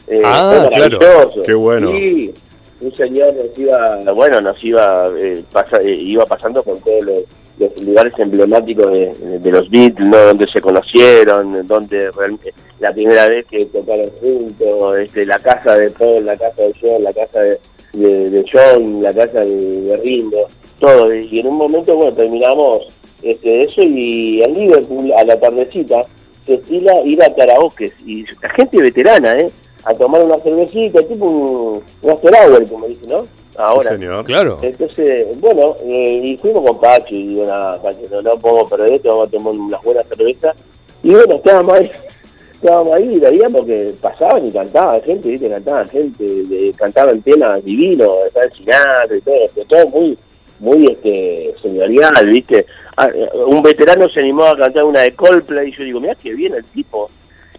Eh, 0.08 0.22
Ah, 0.24 0.68
claro. 0.72 0.98
maravilloso. 1.00 1.44
Qué 1.44 1.54
bueno. 1.54 1.92
Sí, 1.92 2.34
un 2.82 2.96
señor 2.96 3.34
nos 3.34 3.58
iba, 3.60 4.14
bueno, 4.14 4.40
nos 4.42 4.64
iba, 4.64 5.12
eh, 5.20 5.44
pasa- 5.52 5.80
eh, 5.84 5.94
iba 5.94 6.26
pasando 6.26 6.64
con 6.64 6.80
todos 6.80 7.04
los, 7.04 7.20
los 7.60 7.82
lugares 7.82 8.14
emblemáticos 8.18 8.92
de, 8.92 9.52
los 9.52 9.70
Beatles, 9.70 10.08
¿no? 10.08 10.18
donde 10.18 10.48
se 10.48 10.62
conocieron, 10.62 11.68
donde 11.68 12.10
realmente 12.12 12.54
la 12.80 12.94
primera 12.94 13.28
vez 13.28 13.46
que 13.48 13.66
tocaron 13.66 14.10
juntos, 14.22 14.98
este, 15.00 15.26
la 15.26 15.38
casa 15.40 15.76
de 15.78 15.92
Paul, 15.92 16.26
la 16.26 16.38
casa 16.38 16.64
de 16.64 16.74
John, 16.82 17.04
la 17.04 17.14
casa 17.14 17.40
de, 17.42 17.60
de- 18.30 18.46
John, 18.52 19.04
la 19.04 19.14
casa 19.14 19.42
de, 19.42 20.00
Ringo, 20.04 20.48
todo. 20.80 21.14
Y 21.14 21.40
en 21.40 21.48
un 21.48 21.58
momento, 21.58 21.96
bueno, 21.96 22.14
terminamos 22.14 22.88
este, 23.22 23.64
eso 23.64 23.82
y 23.84 24.42
en 24.42 24.54
Liverpool, 24.54 25.12
a 25.14 25.24
la 25.26 25.40
tardecita, 25.40 26.02
se 26.46 26.56
estila 26.56 27.02
ir 27.06 27.22
a 27.22 27.36
karaokes 27.36 27.94
y 28.06 28.24
la 28.42 28.50
gente 28.56 28.82
veterana, 28.82 29.34
¿eh? 29.34 29.50
A 29.86 29.94
tomar 29.94 30.24
una 30.24 30.38
cervecita, 30.40 31.02
tipo 31.04 31.26
un, 31.26 31.84
un 32.02 32.12
after 32.12 32.34
hour, 32.34 32.68
como 32.68 32.88
dicen, 32.88 33.10
¿no? 33.10 33.24
Ahora. 33.58 33.92
Sí, 33.92 33.98
señor. 33.98 34.26
Claro. 34.26 34.58
Entonces, 34.62 35.40
bueno, 35.40 35.76
eh, 35.84 36.22
y 36.24 36.38
fuimos 36.38 36.66
con 36.66 36.80
Pacho 36.80 37.14
y 37.14 37.28
digo, 37.28 37.46
nada, 37.46 37.82
Pacho, 37.82 38.00
no, 38.10 38.22
no 38.22 38.40
podemos 38.40 38.70
perder 38.70 38.94
esto, 38.94 39.10
vamos 39.10 39.28
a 39.28 39.32
tomar 39.32 39.54
unas 39.54 39.84
buenas 39.84 40.06
cervezas. 40.08 40.56
Y 41.04 41.12
bueno, 41.12 41.36
estábamos 41.36 41.74
ahí, 41.74 41.92
estábamos 42.54 42.94
ahí, 42.94 43.10
y 43.12 43.20
veíamos 43.20 43.66
que 43.66 43.94
pasaban 44.02 44.48
y 44.48 44.52
cantaban 44.52 45.02
gente, 45.02 45.30
¿viste? 45.30 45.50
Cantaban 45.50 45.90
gente, 45.90 46.24
de, 46.24 46.74
cantaban 46.78 47.22
temas 47.22 47.64
divinos, 47.64 48.28
estaban 48.28 48.54
Sinatra 48.54 49.18
y 49.18 49.22
todo, 49.22 49.36
pero 49.54 49.68
todo 49.68 49.88
muy, 49.88 50.18
muy 50.60 50.86
este 50.92 51.54
señorial, 51.62 52.28
¿viste? 52.28 52.66
Ah, 52.96 53.10
eh, 53.14 53.30
un 53.46 53.62
veterano 53.62 54.08
se 54.10 54.20
animó 54.20 54.46
a 54.46 54.58
cantar 54.58 54.84
una 54.84 55.02
de 55.02 55.14
Coldplay 55.14 55.70
y 55.70 55.72
yo 55.72 55.84
digo, 55.84 56.00
mira 56.00 56.16
qué 56.16 56.34
bien 56.34 56.54
el 56.54 56.66
tipo. 56.66 57.10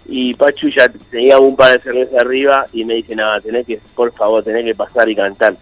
Y 0.06 0.34
Pachu 0.34 0.68
ya 0.68 0.90
tenía 1.10 1.38
un 1.38 1.54
par 1.54 1.72
de 1.72 1.80
cervezas 1.82 2.20
arriba 2.20 2.66
y 2.72 2.84
me 2.84 2.94
dice, 2.94 3.14
nada, 3.14 3.40
tenés 3.40 3.66
que, 3.66 3.80
por 3.94 4.12
favor, 4.12 4.42
tenés 4.42 4.64
que 4.64 4.74
pasar 4.74 5.08
y 5.08 5.14
cantar. 5.14 5.54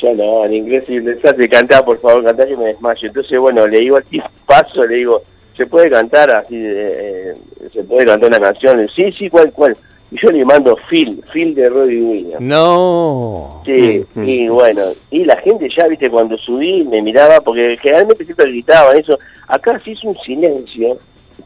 Yo 0.00 0.14
no, 0.14 0.44
en 0.44 0.52
inglés 0.52 0.84
y 0.88 0.96
en 0.96 1.06
desastre, 1.06 1.48
cantá, 1.48 1.82
por 1.84 1.98
favor, 2.00 2.22
cantá 2.22 2.46
que 2.46 2.56
me 2.56 2.66
desmayo. 2.66 3.08
Entonces, 3.08 3.38
bueno, 3.38 3.66
le 3.66 3.80
digo 3.80 3.96
al 3.96 4.04
tipo, 4.10 4.26
paso, 4.44 4.86
le 4.86 4.96
digo, 4.96 5.22
¿se 5.56 5.66
puede 5.66 5.88
cantar 5.88 6.30
así, 6.30 6.54
eh, 6.58 7.34
se 7.72 7.82
puede 7.84 8.04
cantar 8.06 8.28
una 8.28 8.40
canción? 8.40 8.86
Sí, 8.94 9.10
sí, 9.12 9.30
¿cuál, 9.30 9.50
cuál? 9.52 9.76
Y 10.10 10.20
yo 10.20 10.28
le 10.28 10.44
mando 10.44 10.76
Phil, 10.88 11.22
Phil 11.32 11.54
de 11.54 11.68
Robbie 11.68 12.00
Williams. 12.02 12.40
No. 12.40 13.62
Sí, 13.64 14.04
Mm, 14.14 14.28
y 14.28 14.48
bueno, 14.48 14.82
y 15.10 15.24
la 15.24 15.36
gente 15.38 15.68
ya, 15.74 15.88
viste, 15.88 16.08
cuando 16.10 16.36
subí 16.38 16.84
me 16.84 17.02
miraba, 17.02 17.40
porque 17.40 17.76
generalmente 17.80 18.24
siempre 18.24 18.50
gritaban 18.50 18.96
eso. 18.98 19.18
Acá 19.48 19.80
se 19.80 19.90
hizo 19.92 20.08
un 20.08 20.16
silencio, 20.18 20.96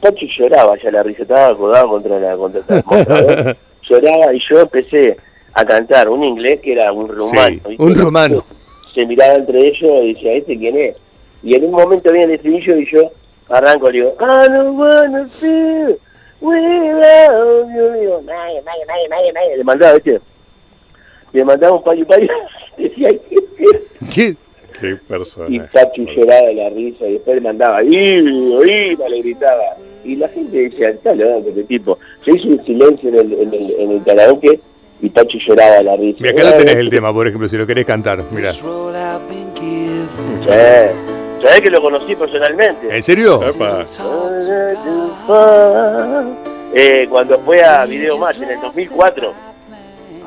Pacho 0.00 0.26
lloraba 0.26 0.76
ya 0.82 0.90
la 0.90 1.02
risa, 1.02 1.22
estaba 1.22 1.48
acordado 1.48 1.88
contra 1.88 2.18
la 2.18 2.36
contra 2.36 2.60
el 2.68 2.84
mostrador, 2.84 3.56
lloraba 3.88 4.34
y 4.34 4.40
yo 4.48 4.60
empecé 4.60 5.16
a 5.52 5.64
cantar 5.64 6.08
un 6.08 6.24
inglés 6.24 6.60
que 6.60 6.72
era 6.72 6.92
un 6.92 7.08
rumano. 7.08 7.60
Un 7.78 7.94
rumano. 7.94 8.44
Se 8.94 9.04
miraba 9.06 9.34
entre 9.34 9.68
ellos 9.68 10.04
y 10.04 10.14
decía, 10.14 10.32
¿este 10.32 10.58
quién 10.58 10.76
es? 10.78 10.96
Y 11.42 11.54
en 11.54 11.64
un 11.64 11.72
momento 11.72 12.12
viene 12.12 12.26
el 12.26 12.30
estribillo 12.32 12.76
y 12.76 12.90
yo 12.90 13.12
arranco, 13.48 13.90
le 13.90 13.98
digo, 13.98 14.12
I 14.20 14.48
don't 14.48 14.78
wanna 14.78 15.24
feel 15.26 15.98
without 16.40 17.68
you. 17.74 17.92
Digo, 18.00 18.22
nadie. 18.24 18.62
Le 19.56 19.64
mandaba, 19.64 19.94
¿viste? 19.94 20.20
Le 21.32 21.44
mandaba 21.44 21.74
un 21.74 21.82
payo 21.82 22.06
payo. 22.06 22.28
Decía, 22.76 23.10
¿qué 23.10 23.36
¿Qué? 24.12 24.36
Qué 24.80 24.90
y 24.90 24.94
persona. 24.94 25.68
Pachu 25.72 26.04
lloraba 26.04 26.48
de 26.48 26.54
la 26.54 26.70
risa 26.70 27.06
y 27.06 27.12
después 27.14 27.34
le 27.36 27.40
mandaba 27.42 27.82
¡Iba! 27.82 28.66
¡Iba! 28.66 29.08
le 29.08 29.20
gritaba 29.20 29.76
y 30.04 30.16
la 30.16 30.28
gente 30.28 30.56
decía 30.68 30.90
está 30.90 31.14
loco 31.14 31.48
este 31.48 31.64
tipo 31.64 31.98
se 32.24 32.30
hizo 32.36 32.48
un 32.48 32.64
silencio 32.64 33.08
en 33.10 33.14
el, 33.16 33.32
en 33.34 33.54
el, 33.54 33.70
en 33.78 33.90
el 33.92 34.02
karaoke 34.04 34.58
y 35.02 35.08
Pachu 35.08 35.38
lloraba 35.38 35.82
la 35.82 35.96
risa 35.96 36.18
Mira, 36.20 36.32
acá 36.32 36.44
lo 36.50 36.56
tenés 36.58 36.76
el 36.76 36.90
tema, 36.90 37.12
por 37.12 37.26
ejemplo, 37.26 37.48
si 37.48 37.56
lo 37.56 37.66
querés 37.66 37.86
cantar. 37.86 38.22
Mira. 38.30 38.52
Sí. 38.52 38.62
sabés 41.42 41.60
que 41.62 41.70
lo 41.70 41.80
conocí 41.80 42.14
personalmente 42.16 42.94
¿En 42.94 43.02
serio? 43.02 43.38
Epa. 43.42 43.84
eh, 46.74 47.06
cuando 47.08 47.38
fue 47.40 47.62
a 47.62 47.84
Video 47.86 48.18
Match 48.18 48.36
en 48.42 48.50
el 48.50 48.60
2004 48.60 49.32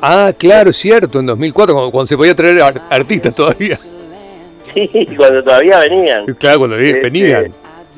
Ah, 0.06 0.32
claro, 0.36 0.70
cierto, 0.72 1.20
en 1.20 1.26
2004, 1.26 1.74
cuando, 1.74 1.90
cuando 1.90 2.06
se 2.08 2.16
podía 2.16 2.34
traer 2.34 2.60
ar- 2.60 2.80
artistas 2.90 3.34
todavía. 3.34 3.76
sí, 4.74 4.90
cuando 5.16 5.42
todavía 5.42 5.78
venían 5.78 6.26
Claro, 6.34 6.58
cuando 6.58 6.76
Este, 6.76 7.00
venían. 7.00 7.54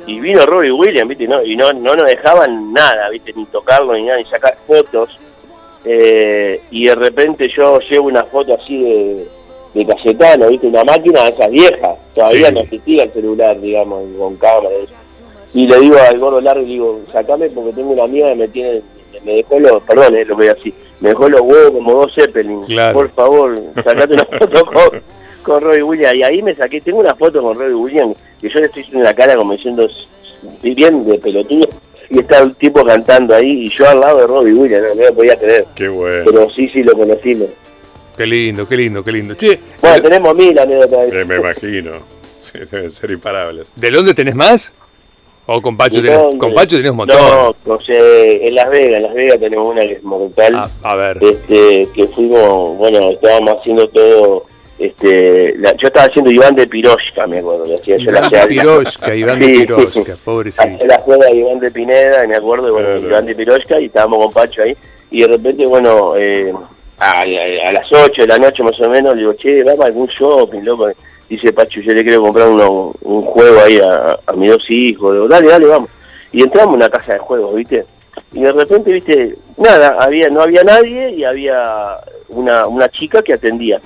Y 0.06 0.20
vino 0.20 0.44
Robbie 0.46 0.72
Williams, 0.72 1.08
¿viste? 1.08 1.26
No, 1.28 1.42
y 1.42 1.56
no, 1.56 1.72
no 1.72 1.94
nos 1.94 2.06
dejaban 2.06 2.72
nada, 2.72 3.08
¿viste? 3.10 3.32
Ni 3.34 3.44
tocarlo, 3.46 3.94
ni 3.94 4.02
nada, 4.04 4.18
ni 4.18 4.24
sacar 4.26 4.56
fotos. 4.66 5.16
Eh, 5.84 6.60
y 6.70 6.86
de 6.86 6.94
repente 6.94 7.48
yo 7.56 7.78
llevo 7.80 8.08
una 8.08 8.24
foto 8.24 8.54
así 8.54 8.82
de, 8.82 9.28
de 9.74 9.86
Cayetano, 9.86 10.48
¿viste? 10.48 10.66
Una 10.66 10.84
máquina 10.84 11.22
de 11.24 11.28
esas 11.30 11.50
viejas. 11.50 11.96
Todavía 12.14 12.48
Sí. 12.48 12.54
no 12.54 12.60
existía 12.60 13.02
el 13.04 13.12
celular, 13.12 13.60
digamos, 13.60 14.02
con 14.18 14.36
cámara. 14.36 14.68
y. 15.54 15.60
Y 15.62 15.66
le 15.66 15.78
digo 15.80 15.96
al 15.96 16.18
gordo 16.18 16.40
largo, 16.40 16.62
y 16.62 16.66
digo, 16.70 17.00
sacame 17.12 17.48
porque 17.50 17.72
tengo 17.72 17.92
una 17.92 18.02
amiga 18.04 18.28
que 18.28 18.34
me 18.34 18.48
tiene, 18.48 18.82
me 19.24 19.36
dejó 19.36 19.58
los, 19.58 19.82
perdón, 19.84 20.14
eh, 20.16 20.24
lo 20.26 20.36
voy 20.36 20.48
así, 20.48 20.74
me 21.00 21.10
dejó 21.10 21.28
los 21.30 21.40
huevos 21.40 21.70
como 21.70 21.92
dos 21.92 22.14
Zeppelin. 22.14 22.62
Claro. 22.64 22.92
Por 22.92 23.10
favor, 23.12 23.58
sacate 23.76 24.12
una 24.12 24.24
foto 24.38 24.66
con, 24.66 25.02
con 25.46 25.62
Robbie 25.62 25.82
Williams. 25.82 26.14
Y 26.16 26.22
ahí 26.24 26.42
me 26.42 26.54
saqué, 26.54 26.80
tengo 26.80 26.98
una 26.98 27.14
foto 27.14 27.40
con 27.40 27.56
Robbie 27.58 27.74
Williams, 27.74 28.18
que 28.40 28.48
yo 28.48 28.58
le 28.60 28.66
estoy 28.66 28.82
haciendo 28.82 29.04
la 29.04 29.14
cara 29.14 29.36
como 29.36 29.52
diciendo, 29.52 29.88
bien 30.62 31.04
de 31.06 31.18
pelotudo. 31.18 31.68
Y 32.10 32.18
está 32.20 32.38
el 32.40 32.54
tipo 32.56 32.84
cantando 32.84 33.34
ahí, 33.34 33.66
y 33.66 33.68
yo 33.68 33.88
al 33.88 34.00
lado 34.00 34.18
de 34.18 34.26
Robbie 34.26 34.52
Williams, 34.52 34.88
no, 34.88 34.94
no 34.94 35.08
lo 35.08 35.14
podía 35.14 35.36
creer. 35.36 35.64
Qué 35.74 35.88
bueno. 35.88 36.24
Pero 36.26 36.50
sí, 36.50 36.68
sí, 36.72 36.82
lo 36.82 36.92
conocimos. 36.94 37.48
Qué 38.16 38.26
lindo, 38.26 38.66
qué 38.68 38.76
lindo, 38.76 39.04
qué 39.04 39.12
lindo. 39.12 39.34
Che, 39.34 39.58
Bueno, 39.80 40.02
tenemos 40.02 40.34
mil 40.36 40.58
anécdotas. 40.58 41.04
Eh, 41.04 41.08
eso. 41.20 41.26
me 41.26 41.36
imagino. 41.36 41.92
Sí, 42.46 42.58
deben 42.70 42.90
ser 42.92 43.10
imparables. 43.10 43.72
¿de 43.74 43.90
Londres 43.90 44.14
tenés 44.14 44.36
más? 44.36 44.72
¿O 45.46 45.60
con 45.60 45.76
Pacho 45.76 46.00
¿De 46.00 46.08
tenés, 46.10 46.18
dónde? 46.22 46.38
con 46.38 46.54
Pacho 46.54 46.76
tenés 46.76 46.92
un 46.92 46.96
montón? 46.98 47.16
No, 47.18 47.56
no 47.66 47.80
sé, 47.80 48.46
en 48.46 48.54
Las 48.54 48.70
Vegas, 48.70 48.98
en 48.98 49.02
Las 49.02 49.14
Vegas 49.14 49.40
tenemos 49.40 49.68
una 49.68 49.80
que 49.80 49.92
es 49.94 50.04
mortal. 50.04 50.54
Ah, 50.54 50.68
a 50.84 50.94
ver. 50.94 51.18
este 51.22 51.88
que 51.92 52.06
fuimos, 52.06 52.76
bueno, 52.78 53.10
estábamos 53.10 53.58
haciendo 53.58 53.88
todo, 53.88 54.44
este, 54.78 55.54
la- 55.58 55.74
yo 55.76 55.86
estaba 55.88 56.06
haciendo 56.06 56.30
Iván 56.30 56.54
de 56.54 56.66
Piroshka, 56.66 57.26
me 57.26 57.38
acuerdo, 57.38 57.66
le 57.66 57.74
hacía 57.76 57.96
yo 57.96 58.10
la 58.10 58.18
Iván 58.18 58.30
de 58.30 58.36
hacía- 58.38 58.48
Piroshka, 58.48 59.14
Iván 59.14 59.38
de. 59.40 59.46
Piroshka, 59.46 60.16
pobrecito. 60.24 60.84
La 60.86 60.98
juega 60.98 61.26
de 61.26 61.36
Iván 61.36 61.58
de 61.60 61.70
Pineda, 61.70 62.26
me 62.26 62.36
acuerdo, 62.36 62.72
bueno, 62.72 62.88
Claro. 62.88 63.06
Iván 63.08 63.26
de 63.26 63.34
Piroshka, 63.34 63.80
y 63.80 63.86
estábamos 63.86 64.18
con 64.24 64.32
Pacho 64.32 64.62
ahí, 64.62 64.76
y 65.10 65.22
de 65.22 65.28
repente, 65.28 65.66
bueno, 65.66 66.14
eh, 66.16 66.52
a, 66.98 67.20
a- 67.20 67.68
a 67.68 67.72
las 67.72 67.90
8 67.92 68.22
de 68.22 68.28
la 68.28 68.38
noche 68.38 68.62
más 68.62 68.78
o 68.80 68.88
menos, 68.88 69.14
le 69.14 69.20
digo, 69.20 69.32
che, 69.34 69.62
vamos 69.64 69.80
a 69.84 69.86
algún 69.86 70.06
shopping, 70.08 70.60
loco. 70.62 70.88
Dice 71.28 71.52
Pachu, 71.52 71.80
yo 71.80 71.92
le 71.92 72.04
quiero 72.04 72.22
comprar 72.22 72.48
uno- 72.48 72.94
un 73.02 73.22
juego 73.22 73.60
ahí 73.60 73.78
a, 73.78 74.16
a 74.26 74.32
mis 74.34 74.48
dos 74.50 74.64
hijos. 74.70 75.12
Digo, 75.12 75.26
dale, 75.26 75.48
dale, 75.48 75.66
vamos. 75.66 75.90
Y 76.32 76.42
entramos 76.42 76.74
a 76.74 76.76
una 76.76 76.88
casa 76.90 77.14
de 77.14 77.18
juegos, 77.18 77.54
¿viste? 77.54 77.84
Y 78.32 78.42
de 78.42 78.52
repente, 78.52 78.92
¿viste? 78.92 79.34
Nada, 79.56 79.96
había 79.98 80.28
no 80.30 80.40
había 80.42 80.62
nadie 80.62 81.10
y 81.10 81.24
había 81.24 81.96
una, 82.28 82.66
una 82.68 82.88
chica 82.90 83.22
que 83.22 83.32
atendía. 83.34 83.80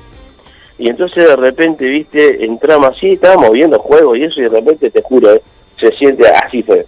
Y 0.80 0.88
entonces 0.88 1.28
de 1.28 1.36
repente, 1.36 1.86
¿viste? 1.86 2.44
Entramos 2.44 2.90
así, 2.96 3.10
estábamos 3.12 3.50
viendo 3.52 3.78
juegos 3.78 4.16
y 4.18 4.24
eso 4.24 4.40
y 4.40 4.44
de 4.44 4.48
repente, 4.48 4.90
te 4.90 5.02
juro, 5.02 5.34
¿eh? 5.34 5.42
se 5.78 5.92
siente 5.92 6.26
así 6.28 6.62
fue. 6.62 6.86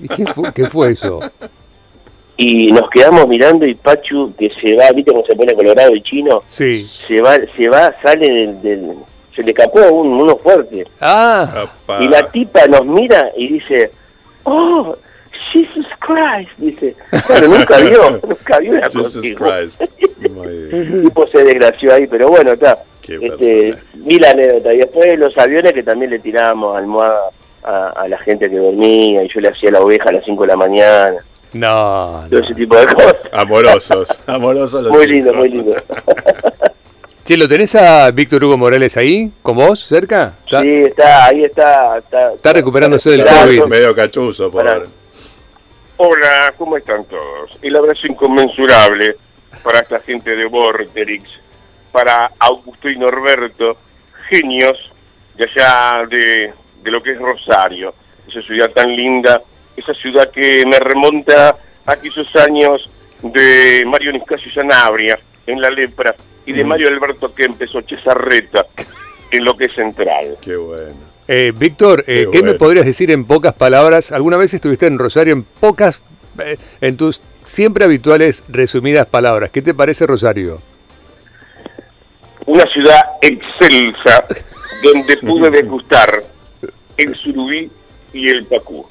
¿Y 0.00 0.08
¿Qué 0.08 0.26
fue, 0.26 0.52
qué 0.52 0.64
fue 0.66 0.90
eso? 0.90 1.20
Y 2.36 2.70
nos 2.72 2.88
quedamos 2.90 3.26
mirando 3.26 3.66
y 3.66 3.74
Pachu, 3.74 4.32
que 4.38 4.50
se 4.60 4.76
va, 4.76 4.92
¿viste 4.92 5.10
cómo 5.10 5.24
se 5.24 5.34
pone 5.34 5.54
colorado 5.54 5.94
y 5.94 6.02
chino? 6.02 6.42
Sí. 6.46 6.84
Se 6.84 7.20
va, 7.20 7.36
se 7.56 7.68
va, 7.68 7.94
sale 8.02 8.30
del... 8.30 8.62
del- 8.62 8.94
se 9.34 9.44
le 9.44 9.54
capó 9.54 9.78
un, 9.92 10.08
uno 10.14 10.36
fuerte. 10.36 10.84
Ah. 11.00 11.66
Y 12.00 12.08
la 12.08 12.28
tipa 12.28 12.66
nos 12.66 12.84
mira 12.84 13.30
y 13.36 13.46
dice, 13.52 13.92
oh, 14.42 14.96
Jesus 15.52 15.86
Christ, 16.00 16.50
dice. 16.56 16.96
Bueno, 17.28 17.56
nunca 17.56 17.78
vio, 17.78 18.20
nunca 18.28 18.58
vio 18.58 18.72
una 18.72 18.86
Jesus 18.90 19.14
cosa. 19.36 19.60
Christ. 19.60 19.82
El 20.22 21.02
tipo 21.02 21.26
se 21.28 21.44
desgració 21.44 21.94
ahí, 21.94 22.06
pero 22.06 22.28
bueno, 22.28 22.52
está. 22.52 22.78
Este, 23.02 23.18
personaje. 23.18 23.74
vi 23.94 24.18
la 24.18 24.30
anécdota. 24.30 24.74
Y 24.74 24.78
después 24.78 25.18
los 25.18 25.36
aviones 25.38 25.72
que 25.72 25.82
también 25.82 26.10
le 26.10 26.18
tirábamos 26.18 26.76
almohada 26.76 27.30
a, 27.64 27.88
a 27.90 28.08
la 28.08 28.18
gente 28.18 28.50
que 28.50 28.56
dormía 28.58 29.22
y 29.24 29.28
yo 29.32 29.40
le 29.40 29.48
hacía 29.48 29.70
la 29.70 29.80
oveja 29.80 30.10
a 30.10 30.12
las 30.12 30.24
5 30.24 30.42
de 30.42 30.48
la 30.48 30.56
mañana. 30.56 31.16
no. 31.52 32.26
Todo 32.30 32.40
ese 32.40 32.54
tipo 32.54 32.76
de 32.76 32.86
cosas. 32.86 33.16
Amorosos, 33.32 34.20
amorosos 34.26 34.82
los 34.82 34.92
Muy 34.92 35.00
chicos. 35.06 35.10
lindo, 35.12 35.34
muy 35.34 35.48
lindo. 35.48 35.72
Che, 37.24 37.36
¿lo 37.36 37.46
tenés 37.46 37.74
a 37.74 38.10
Víctor 38.10 38.42
Hugo 38.42 38.56
Morales 38.56 38.96
ahí? 38.96 39.30
¿Con 39.42 39.56
vos? 39.56 39.80
¿Cerca? 39.84 40.32
¿Está? 40.46 40.62
Sí, 40.62 40.68
está, 40.84 41.26
ahí 41.26 41.44
está. 41.44 41.98
Está, 41.98 42.32
Está 42.32 42.52
recuperándose 42.54 43.10
del 43.10 43.22
COVID. 43.26 43.64
Medio 43.64 43.94
cachuzo, 43.94 44.50
por. 44.50 44.88
Hola, 45.98 46.54
¿cómo 46.56 46.78
están 46.78 47.04
todos? 47.04 47.58
El 47.60 47.76
abrazo 47.76 48.06
inconmensurable 48.06 49.16
para 49.62 49.80
esta 49.80 50.00
gente 50.00 50.34
de 50.34 50.46
Vorterix, 50.46 51.28
para 51.92 52.32
Augusto 52.38 52.88
y 52.88 52.96
Norberto, 52.96 53.78
genios 54.28 54.76
de 55.36 55.44
allá 55.44 56.06
de, 56.06 56.52
de 56.82 56.90
lo 56.90 57.02
que 57.02 57.12
es 57.12 57.18
Rosario, 57.18 57.94
esa 58.28 58.42
ciudad 58.42 58.70
tan 58.70 58.94
linda, 58.94 59.42
esa 59.76 59.94
ciudad 59.94 60.30
que 60.30 60.64
me 60.66 60.78
remonta 60.78 61.56
a 61.86 61.92
aquellos 61.92 62.34
años 62.36 62.90
de 63.22 63.84
Mario 63.86 64.12
Niscasio 64.12 64.52
Sanabria 64.52 65.16
en 65.46 65.60
La 65.60 65.70
Lepra 65.70 66.14
y 66.46 66.52
de 66.52 66.64
Mario 66.64 66.88
Alberto 66.88 67.34
Kempes 67.34 67.74
o 67.74 67.82
Chezarreta 67.82 68.66
en 69.30 69.44
lo 69.44 69.54
que 69.54 69.66
es 69.66 69.74
Central. 69.74 70.38
Qué 70.40 70.56
bueno. 70.56 70.94
Eh, 71.26 71.52
Víctor, 71.54 72.04
eh, 72.06 72.26
Qué 72.32 72.38
¿qué 72.38 72.42
me 72.42 72.54
podrías 72.54 72.86
decir 72.86 73.10
en 73.10 73.24
pocas 73.24 73.54
palabras? 73.54 74.12
¿Alguna 74.12 74.38
vez 74.38 74.54
estuviste 74.54 74.86
en 74.86 74.98
Rosario 74.98 75.34
en 75.34 75.42
pocas, 75.42 76.00
eh, 76.42 76.56
en 76.80 76.96
tus 76.96 77.20
siempre 77.48 77.84
habituales 77.84 78.44
resumidas 78.48 79.06
palabras? 79.06 79.50
¿Qué 79.50 79.62
te 79.62 79.74
parece 79.74 80.06
Rosario? 80.06 80.60
una 82.48 82.64
ciudad 82.72 83.00
excelsa 83.20 84.24
donde 84.82 85.16
pude 85.18 85.50
degustar 85.50 86.22
el 86.96 87.14
surubí 87.16 87.70
y 88.12 88.28
el 88.28 88.46
pacú. 88.46 88.86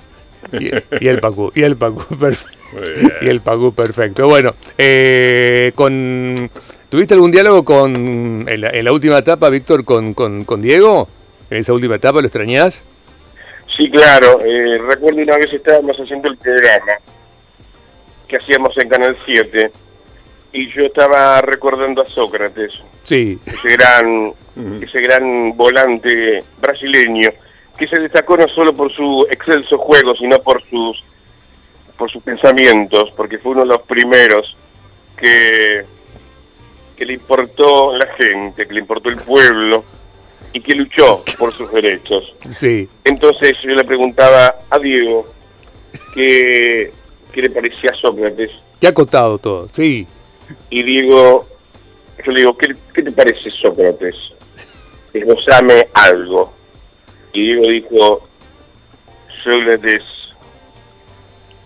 Y, 0.51 0.69
y 1.03 1.07
el 1.07 1.19
Pacú, 1.19 1.51
y 1.55 1.63
el 1.63 1.75
Pacú, 1.75 2.15
perfecto. 2.19 2.57
Y 3.21 3.27
el 3.27 3.41
Pacú, 3.41 3.73
perfecto. 3.73 4.27
Bueno, 4.27 4.53
eh, 4.77 5.71
con, 5.73 6.49
¿tuviste 6.89 7.15
algún 7.15 7.31
diálogo 7.31 7.65
con 7.65 8.45
en 8.47 8.61
la, 8.61 8.69
en 8.69 8.85
la 8.85 8.91
última 8.91 9.17
etapa, 9.17 9.49
Víctor, 9.49 9.83
con, 9.83 10.13
con, 10.13 10.45
con 10.45 10.59
Diego? 10.59 11.07
¿En 11.49 11.57
esa 11.57 11.73
última 11.73 11.95
etapa 11.95 12.21
lo 12.21 12.27
extrañás? 12.27 12.85
Sí, 13.75 13.89
claro, 13.89 14.39
eh, 14.45 14.77
recuerdo 14.87 15.21
una 15.21 15.37
vez 15.37 15.51
estábamos 15.53 15.97
haciendo 15.97 16.29
el 16.29 16.37
programa 16.37 16.93
que 18.27 18.37
hacíamos 18.37 18.77
en 18.77 18.89
Canal 18.89 19.17
7 19.25 19.71
y 20.53 20.71
yo 20.73 20.85
estaba 20.85 21.41
recordando 21.41 22.01
a 22.01 22.05
Sócrates, 22.05 22.71
Sí, 23.03 23.39
ese 23.45 23.71
gran, 23.77 24.33
ese 24.81 24.99
gran 24.99 25.55
volante 25.55 26.43
brasileño 26.59 27.29
que 27.77 27.87
se 27.87 28.01
destacó 28.01 28.35
no 28.35 28.49
solo 28.49 28.75
por 28.75 28.91
su 28.91 29.25
excelso 29.31 29.77
juego, 29.77 30.13
sino 30.15 30.39
por 30.39 30.61
sus 30.69 31.03
por 31.97 32.11
sus 32.11 32.21
pensamientos, 32.21 33.11
porque 33.15 33.39
fue 33.39 33.53
uno 33.53 33.61
de 33.61 33.67
los 33.67 33.81
primeros 33.83 34.55
que, 35.17 35.83
que 36.95 37.05
le 37.05 37.13
importó 37.13 37.95
la 37.95 38.07
gente, 38.13 38.67
que 38.67 38.73
le 38.73 38.81
importó 38.81 39.09
el 39.09 39.15
pueblo 39.15 39.83
y 40.53 40.61
que 40.61 40.75
luchó 40.75 41.23
por 41.39 41.53
sus 41.53 41.71
derechos. 41.71 42.35
sí. 42.49 42.87
Entonces 43.03 43.53
yo 43.63 43.69
le 43.69 43.83
preguntaba 43.83 44.53
a 44.69 44.79
Diego 44.79 45.25
qué, 46.13 46.91
qué 47.31 47.41
le 47.41 47.49
parecía 47.49 47.91
a 47.91 47.95
Sócrates 47.95 48.51
Qué 48.79 48.87
acotado 48.87 49.37
todo, 49.37 49.67
sí. 49.71 50.05
y 50.69 50.83
Diego, 50.83 51.45
yo 52.25 52.31
le 52.31 52.39
digo, 52.41 52.57
¿qué, 52.57 52.73
qué 52.93 53.03
te 53.03 53.11
parece 53.11 53.49
Sócrates? 53.61 54.15
Esbozame 55.13 55.87
algo. 55.93 56.53
Y 57.33 57.41
Diego 57.41 57.63
dijo, 57.69 58.27
Sócrates 59.43 60.01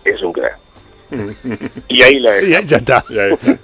es 0.04 0.22
un 0.22 0.32
crack. 0.32 0.58
y 1.88 2.02
ahí 2.02 2.18
la. 2.18 2.40
Ya, 2.40 2.60
ya 2.62 2.76
está. 2.78 3.04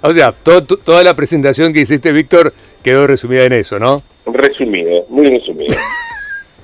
O 0.01 0.13
sea, 0.13 0.31
to- 0.31 0.63
to- 0.63 0.77
toda 0.77 1.03
la 1.03 1.15
presentación 1.15 1.73
que 1.73 1.79
hiciste, 1.81 2.11
Víctor, 2.11 2.53
quedó 2.83 3.07
resumida 3.07 3.43
en 3.45 3.53
eso, 3.53 3.79
¿no? 3.79 4.03
Resumido, 4.27 5.05
muy 5.09 5.25
resumido. 5.25 5.75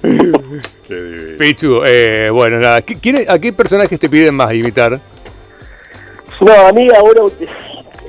Pichu, 1.40 1.82
eh, 1.86 2.30
bueno, 2.32 2.60
nada. 2.60 2.82
¿qué- 2.84 2.96
quién- 3.00 3.26
¿A 3.28 3.40
qué 3.40 3.52
personajes 3.54 4.00
te 4.00 4.10
piden 4.10 4.36
más 4.36 4.54
imitar? 4.54 5.00
No, 6.46 6.68
a 6.68 6.72
mí 6.72 6.88
ahora 6.96 7.24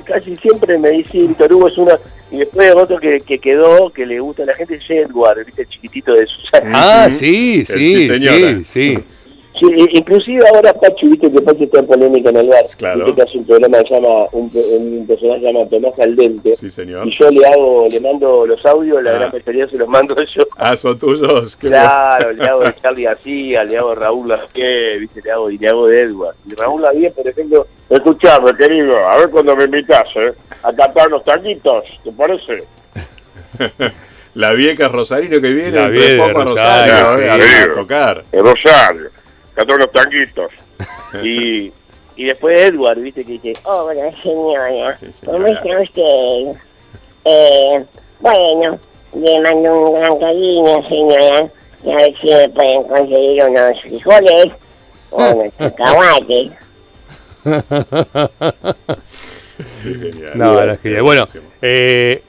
casi 0.05 0.35
siempre 0.35 0.77
me 0.77 0.91
dice 0.91 1.17
Víctor 1.17 1.51
Hugo 1.53 1.67
es 1.69 1.77
una... 1.79 1.99
Y 2.29 2.37
después 2.37 2.71
otro 2.75 2.99
que, 2.99 3.19
que 3.21 3.39
quedó, 3.39 3.89
que 3.89 4.05
le 4.05 4.19
gusta 4.19 4.43
a 4.43 4.45
la 4.45 4.53
gente, 4.53 4.75
es 4.75 4.87
Edward, 4.89 5.43
¿viste? 5.43 5.63
El 5.63 5.69
chiquitito 5.69 6.13
de 6.13 6.27
Susana. 6.27 6.71
Ah, 6.73 7.09
sí, 7.09 7.65
sí, 7.65 8.07
sí, 8.07 8.15
sí, 8.15 8.65
sí. 8.65 8.99
Sí, 9.59 9.65
inclusive 9.91 10.43
ahora 10.53 10.71
Pachu, 10.73 11.09
viste 11.09 11.31
que 11.31 11.41
Pachu 11.41 11.63
está 11.63 11.79
en 11.79 11.87
polémica 11.87 12.29
en 12.29 12.37
el 12.37 12.47
bar. 12.49 12.63
Claro. 12.77 13.05
Viste 13.05 13.15
que 13.15 13.21
hace 13.29 13.37
un 13.39 13.45
programa 13.45 13.79
que 13.83 13.93
llama, 13.93 14.07
un, 14.33 14.51
un 14.53 15.05
personaje 15.07 15.39
que 15.41 15.45
llama 15.51 15.65
Tomás 15.69 15.99
Aldente. 15.99 16.55
Sí, 16.55 16.69
señor. 16.69 17.07
Y 17.07 17.17
yo 17.17 17.29
le 17.31 17.45
hago, 17.47 17.87
le 17.89 17.99
mando 17.99 18.45
los 18.45 18.63
audios, 18.65 19.01
la 19.03 19.11
Ah. 19.11 19.13
gran 19.15 19.31
mayoría 19.31 19.67
se 19.69 19.77
los 19.77 19.87
mando 19.87 20.15
yo. 20.35 20.43
Ah, 20.57 20.77
son 20.77 20.99
tuyos. 20.99 21.55
Qué 21.55 21.67
Claro, 21.67 22.31
le 22.33 22.45
hago 22.45 22.61
de 22.61 22.75
Charlie 22.81 23.03
García, 23.03 23.63
le 23.63 23.77
hago 23.77 23.89
de 23.89 23.95
Raúl 23.95 24.27
Lasqué, 24.29 24.97
viste, 24.99 25.21
le 25.23 25.31
hago, 25.31 25.49
y 25.49 25.57
le 25.57 25.67
hago 25.69 25.87
de 25.87 26.01
Edward. 26.01 26.35
Y 26.49 26.53
Raúl 26.55 26.81
Lasqué, 26.81 27.09
por 27.11 27.27
ejemplo, 27.27 27.67
Escuchame, 27.89 28.53
querido, 28.57 28.97
a 29.07 29.17
ver 29.17 29.29
cuando 29.29 29.55
me 29.55 29.63
invitas, 29.63 30.03
¿eh? 30.17 30.33
A 30.63 30.73
cantar 30.73 31.09
los 31.09 31.23
tanguitos, 31.23 31.83
¿te 32.03 32.11
parece? 32.11 32.63
La 34.35 34.51
vieja 34.51 34.87
Rosarino 34.87 35.41
que 35.41 35.49
viene 35.49 35.71
La 35.71 35.89
dentro 35.89 36.01
de 36.01 36.13
vieja 36.15 36.33
Rosario, 36.33 36.93
Rosario, 36.93 37.15
sí. 37.17 37.21
eh, 37.23 37.29
a 37.29 37.37
ver, 37.37 37.45
a 37.47 37.63
Sí. 37.63 37.69
tocar. 37.73 38.23
Rosario, 38.31 39.09
cantar 39.57 39.77
los 39.79 39.91
tanguitos. 39.91 40.47
y, 41.23 41.71
y 42.15 42.23
después 42.25 42.59
Edward, 42.59 42.99
viste, 42.99 43.25
que 43.25 43.33
dice, 43.33 43.53
Hola, 43.63 44.11
señora. 44.23 44.95
Sí, 44.97 45.07
¿Cómo 45.25 45.45
señora. 45.45 45.59
está 45.61 45.81
usted? 45.81 46.61
Eh, 47.25 47.85
bueno, 48.21 48.79
le 49.13 49.39
mando 49.41 49.89
un 49.91 49.99
gran 49.99 50.17
cariño, 50.19 50.87
señora. 50.87 51.49
Y 51.83 51.91
a 51.91 51.95
ver 51.95 52.13
si 52.21 52.27
me 52.27 52.49
pueden 52.49 52.83
conseguir 52.83 53.43
unos 53.43 53.81
frijoles 53.81 54.47
o 55.11 55.25
unos 55.33 55.53
cacahuates. 55.57 56.51
No, 60.35 60.53
verdad 60.55 60.75
es 60.75 60.79
que- 60.81 61.01
Bueno, 61.01 61.25
eh, 61.63 62.21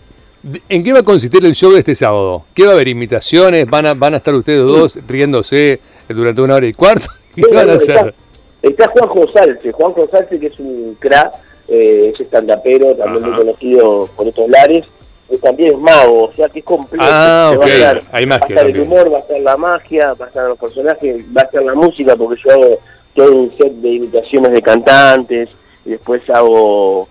¿en 0.68 0.84
qué 0.84 0.92
va 0.92 1.00
a 1.00 1.02
consistir 1.02 1.44
el 1.44 1.54
show 1.54 1.72
de 1.72 1.80
este 1.80 1.94
sábado? 1.94 2.44
¿Qué 2.54 2.64
va 2.64 2.70
a 2.70 2.74
haber? 2.74 2.88
¿Imitaciones? 2.88 3.66
¿Van 3.68 3.86
a, 3.86 3.94
van 3.94 4.14
a 4.14 4.18
estar 4.18 4.34
ustedes 4.34 4.64
dos 4.64 4.98
riéndose 5.06 5.80
durante 6.08 6.40
una 6.40 6.54
hora 6.56 6.66
y 6.66 6.72
cuarto? 6.72 7.08
¿Qué 7.34 7.42
Bueno, 7.42 7.56
van 7.56 7.70
a 7.70 7.72
está- 7.74 8.00
hacer? 8.00 8.14
Está 8.60 8.88
Juanjo 8.88 9.28
Salce, 9.32 9.70
Juanjo 9.72 10.08
Salce 10.10 10.40
que 10.40 10.46
es 10.48 10.58
un 10.58 10.96
crack, 10.98 11.32
eh, 11.68 12.10
es 12.12 12.20
estandapero, 12.20 12.94
también 12.96 13.22
muy 13.24 13.36
conocido 13.36 14.08
por 14.16 14.26
estos 14.26 14.48
lares, 14.48 14.84
eh, 15.30 15.38
también 15.40 15.74
es 15.74 15.78
mago, 15.78 16.24
o 16.24 16.32
sea 16.34 16.48
que 16.48 16.58
es 16.58 16.64
completo. 16.64 17.04
Ah, 17.06 17.50
Se 17.52 17.56
va 17.58 17.64
a 17.64 17.66
ok, 17.66 17.72
estar- 17.72 18.02
hay 18.10 18.24
Va 18.26 18.34
a 18.34 18.38
magia 18.40 18.56
estar 18.56 18.70
el 18.70 18.80
humor, 18.80 19.12
va 19.12 19.18
a 19.18 19.20
estar 19.20 19.40
la 19.40 19.56
magia, 19.56 20.14
va 20.14 20.24
a 20.24 20.28
estar 20.28 20.48
los 20.48 20.58
personajes, 20.58 21.24
va 21.36 21.42
a 21.42 21.44
estar 21.44 21.62
la 21.62 21.74
música, 21.74 22.16
porque 22.16 22.40
yo 22.44 22.50
hago 22.52 22.78
todo 23.14 23.32
un 23.36 23.56
set 23.56 23.72
de 23.74 23.88
imitaciones 23.90 24.52
de 24.52 24.62
cantantes, 24.62 25.48
y 25.84 25.90
después 25.90 26.28
hago 26.30 27.08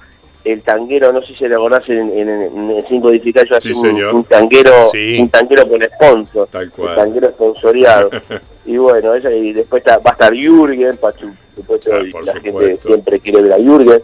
el 0.53 0.61
tanguero, 0.61 1.11
no 1.13 1.21
sé 1.21 1.35
si 1.35 1.47
le 1.47 1.55
acordás 1.55 1.87
en, 1.89 2.09
en, 2.17 2.29
en 2.29 2.69
el 2.71 2.85
Cinco 2.87 3.09
Edificar, 3.09 3.45
yo 3.47 3.59
Sí, 3.59 3.71
hacía 3.71 4.11
un, 4.11 4.23
tanguero, 4.23 4.71
Sí. 4.91 5.17
un 5.19 5.29
tanguero 5.29 5.67
con 5.67 5.81
sponsor, 5.83 6.47
Tal 6.49 6.71
un 6.77 6.95
tanguero 6.95 7.29
sponsoreado. 7.29 8.09
y 8.65 8.77
bueno, 8.77 9.13
esa, 9.15 9.31
y 9.31 9.53
después 9.53 9.81
está- 9.81 9.97
va 9.99 10.11
a 10.11 10.13
estar 10.13 10.33
Jürgen, 10.33 10.97
Pachu, 10.97 11.29
supuesto, 11.55 11.91
Ah, 11.93 11.99
por 12.11 12.25
la 12.25 12.33
supuesto. 12.33 12.59
gente 12.59 12.81
siempre 12.81 13.19
quiere 13.19 13.41
ver 13.43 13.53
a 13.53 13.57
Jürgen. 13.57 14.01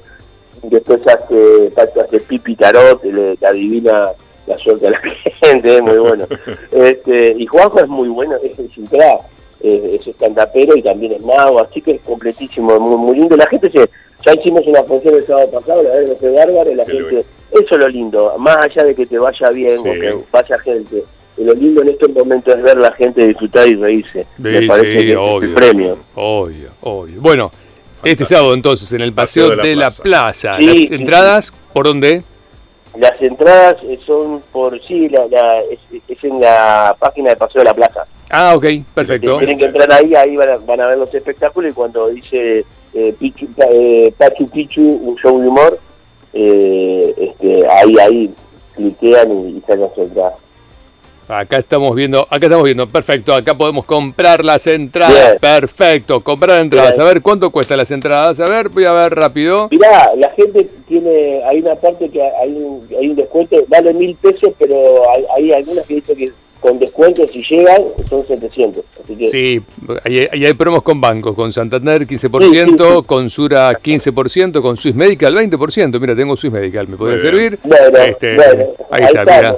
después 0.64 1.02
hace, 1.08 1.72
Pacho 1.76 2.02
hace 2.02 2.20
Pipi 2.22 2.56
Tarot, 2.56 3.04
le, 3.04 3.36
le 3.40 3.48
adivina 3.48 4.10
la 4.48 4.58
suerte 4.58 4.88
a 4.88 4.92
la 4.92 5.00
gente, 5.42 5.76
es 5.78 5.82
muy 5.82 5.98
bueno. 5.98 6.26
Este, 6.72 7.36
y 7.38 7.46
Juanjo 7.46 7.80
es 7.80 7.90
muy 7.90 8.10
bueno, 8.10 8.36
es, 8.44 8.58
es 8.60 8.78
un 8.78 8.86
crack, 8.88 9.22
eh, 9.62 9.98
es 10.00 10.08
estandapero 10.08 10.76
y 10.76 10.82
también 10.82 11.14
es 11.14 11.24
mago, 11.26 11.60
así 11.60 11.82
que 11.82 11.92
es 11.92 12.02
completísimo, 12.02 12.78
muy, 12.80 12.98
muy 12.98 13.20
lindo. 13.20 13.36
La 13.38 13.48
gente 13.48 13.70
se, 13.72 13.90
ya 14.26 14.34
hicimos 14.34 14.62
una 14.66 14.84
función 14.84 15.16
el 15.16 15.26
sábado 15.26 15.50
pasado, 15.52 15.84
la 15.84 15.90
verdad 15.90 16.10
que 16.14 16.16
fue 16.20 16.32
bárbaro, 16.32 16.72
y 16.72 16.76
la 16.76 16.86
Qué 16.86 16.92
gente, 16.94 17.20
eso 17.52 17.76
es 17.76 17.80
lo 17.80 17.88
lindo, 17.88 18.36
más 18.40 18.58
allá 18.58 18.84
de 18.84 18.96
que 18.96 19.06
te 19.06 19.18
vaya 19.18 19.50
bien 19.50 19.78
Sí. 19.78 19.90
o 19.90 19.94
que 19.94 20.16
vaya 20.32 20.60
gente, 20.60 21.04
lo 21.38 21.54
lindo 21.54 21.82
en 21.82 21.90
estos 21.90 22.10
momentos 22.12 22.56
es 22.56 22.62
ver 22.64 22.78
la 22.78 22.92
gente 22.94 23.28
disfrutar 23.28 23.68
y 23.68 23.76
reírse. 23.76 24.26
Me 24.38 24.60
Sí, 24.60 24.68
parece 24.68 25.00
sí, 25.00 25.06
que 25.08 25.12
es 25.14 25.44
el 25.44 25.52
premio. 25.52 25.98
Obvio, 26.16 26.70
obvio. 26.82 27.22
Bueno, 27.22 27.52
este 28.04 28.26
sábado 28.26 28.54
entonces 28.54 28.92
en 28.94 29.02
el 29.02 29.14
Paseo 29.14 29.50
Paseo 29.50 29.64
de 29.64 29.70
de 29.70 29.76
la 29.76 29.82
la, 29.86 29.90
Plaza. 29.90 30.04
Plaza. 30.04 30.58
Sí, 30.58 30.66
Las 30.66 30.78
sí, 30.78 30.88
entradas, 30.92 31.54
¿por 31.74 31.86
dónde? 31.86 32.22
Las 32.98 33.20
entradas 33.22 33.78
eh, 33.84 34.00
son 34.06 34.42
por 34.52 34.80
sí, 34.82 35.10
la, 35.10 35.26
la- 35.28 35.62
es, 35.62 35.80
es 36.08 36.24
en 36.24 36.40
la 36.40 36.96
página 37.00 37.30
de 37.32 37.36
Paseo 37.38 37.62
de 37.62 37.66
la 37.70 37.74
Plaza. 37.74 38.06
Ah, 38.30 38.54
ok, 38.56 38.66
perfecto. 38.94 39.38
Tienen 39.40 39.58
que 39.58 39.66
entrar 39.66 39.92
ahí, 39.94 40.14
ahí 40.16 40.36
van 40.36 40.50
a, 40.50 40.58
van 40.58 40.82
a 40.82 40.88
ver 40.88 40.98
los 40.98 41.14
espectáculos 41.14 41.72
y 41.72 41.74
cuando 41.76 42.08
dice 42.10 42.66
eh, 42.94 43.14
Pichu, 43.18 43.48
eh, 43.72 44.14
Pachu 44.18 44.48
Pichu, 44.48 44.82
un 45.04 45.16
show 45.18 45.40
de 45.40 45.48
humor, 45.48 45.80
eh, 46.34 47.14
este, 47.18 47.68
ahí, 47.68 47.96
ahí 48.00 48.34
cliquean 48.76 49.32
y, 49.40 49.58
y 49.58 49.62
sacan 49.68 49.90
su 49.96 50.02
entrada. 50.04 50.36
Acá 51.28 51.58
estamos 51.58 51.96
viendo, 51.96 52.22
acá 52.30 52.46
estamos 52.46 52.66
viendo, 52.66 52.88
perfecto, 52.88 53.34
acá 53.34 53.56
podemos 53.56 53.86
comprar 53.86 54.44
las 54.44 54.68
entradas, 54.68 55.14
Bien. 55.14 55.38
perfecto, 55.40 56.22
comprar 56.22 56.60
entradas, 56.60 56.98
Bien. 56.98 57.02
a 57.02 57.06
ver 57.06 57.22
cuánto 57.22 57.50
cuestan 57.50 57.78
las 57.78 57.92
entradas, 57.92 58.40
a 58.42 58.46
ver, 58.46 58.68
voy 58.68 58.84
a 58.84 58.92
ver 58.92 59.16
rápido. 59.16 59.70
Mirá, 59.72 60.12
la 60.18 60.30
gente 60.32 60.68
tiene, 60.88 61.42
hay 61.46 61.60
una 61.60 61.76
parte 61.76 62.10
que 62.10 62.22
hay 62.22 62.52
un, 62.52 62.88
hay 63.00 63.08
un 63.08 63.16
descuento, 63.16 63.56
vale 63.70 63.94
mil 63.94 64.16
pesos, 64.16 64.54
pero 64.60 65.10
hay, 65.10 65.26
hay 65.36 65.54
algunas 65.54 65.86
que 65.86 65.96
dicen 65.96 66.18
que 66.18 66.32
con 66.64 66.80
descuento 66.80 67.28
si 67.28 67.44
llegan 67.44 67.84
son 68.10 68.26
700. 68.26 68.84
Así 69.04 69.16
que 69.18 69.28
Sí, 69.28 69.62
ahí, 70.06 70.28
ahí 70.32 70.46
hay 70.46 70.54
promos 70.54 70.82
con 70.82 71.00
bancos, 71.02 71.36
con 71.36 71.52
Santander 71.52 72.08
15%, 72.08 72.42
Sí, 72.42 72.50
sí, 72.50 72.66
sí. 72.70 73.04
con 73.06 73.30
Sura 73.30 73.72
15%, 73.78 74.62
con 74.62 74.78
Swiss 74.78 74.96
Medical 74.96 75.36
20%, 75.36 76.00
mira, 76.00 76.16
tengo 76.16 76.36
Swiss 76.38 76.54
Medical, 76.54 76.88
¿me 76.88 76.96
podría 76.98 77.20
servir? 77.20 77.60
Bueno, 77.64 77.98
Este, 78.00 78.36
bueno, 78.36 78.64
ahí 78.90 79.02
ahí 79.04 79.06
está, 79.14 79.24
mira, 79.26 79.58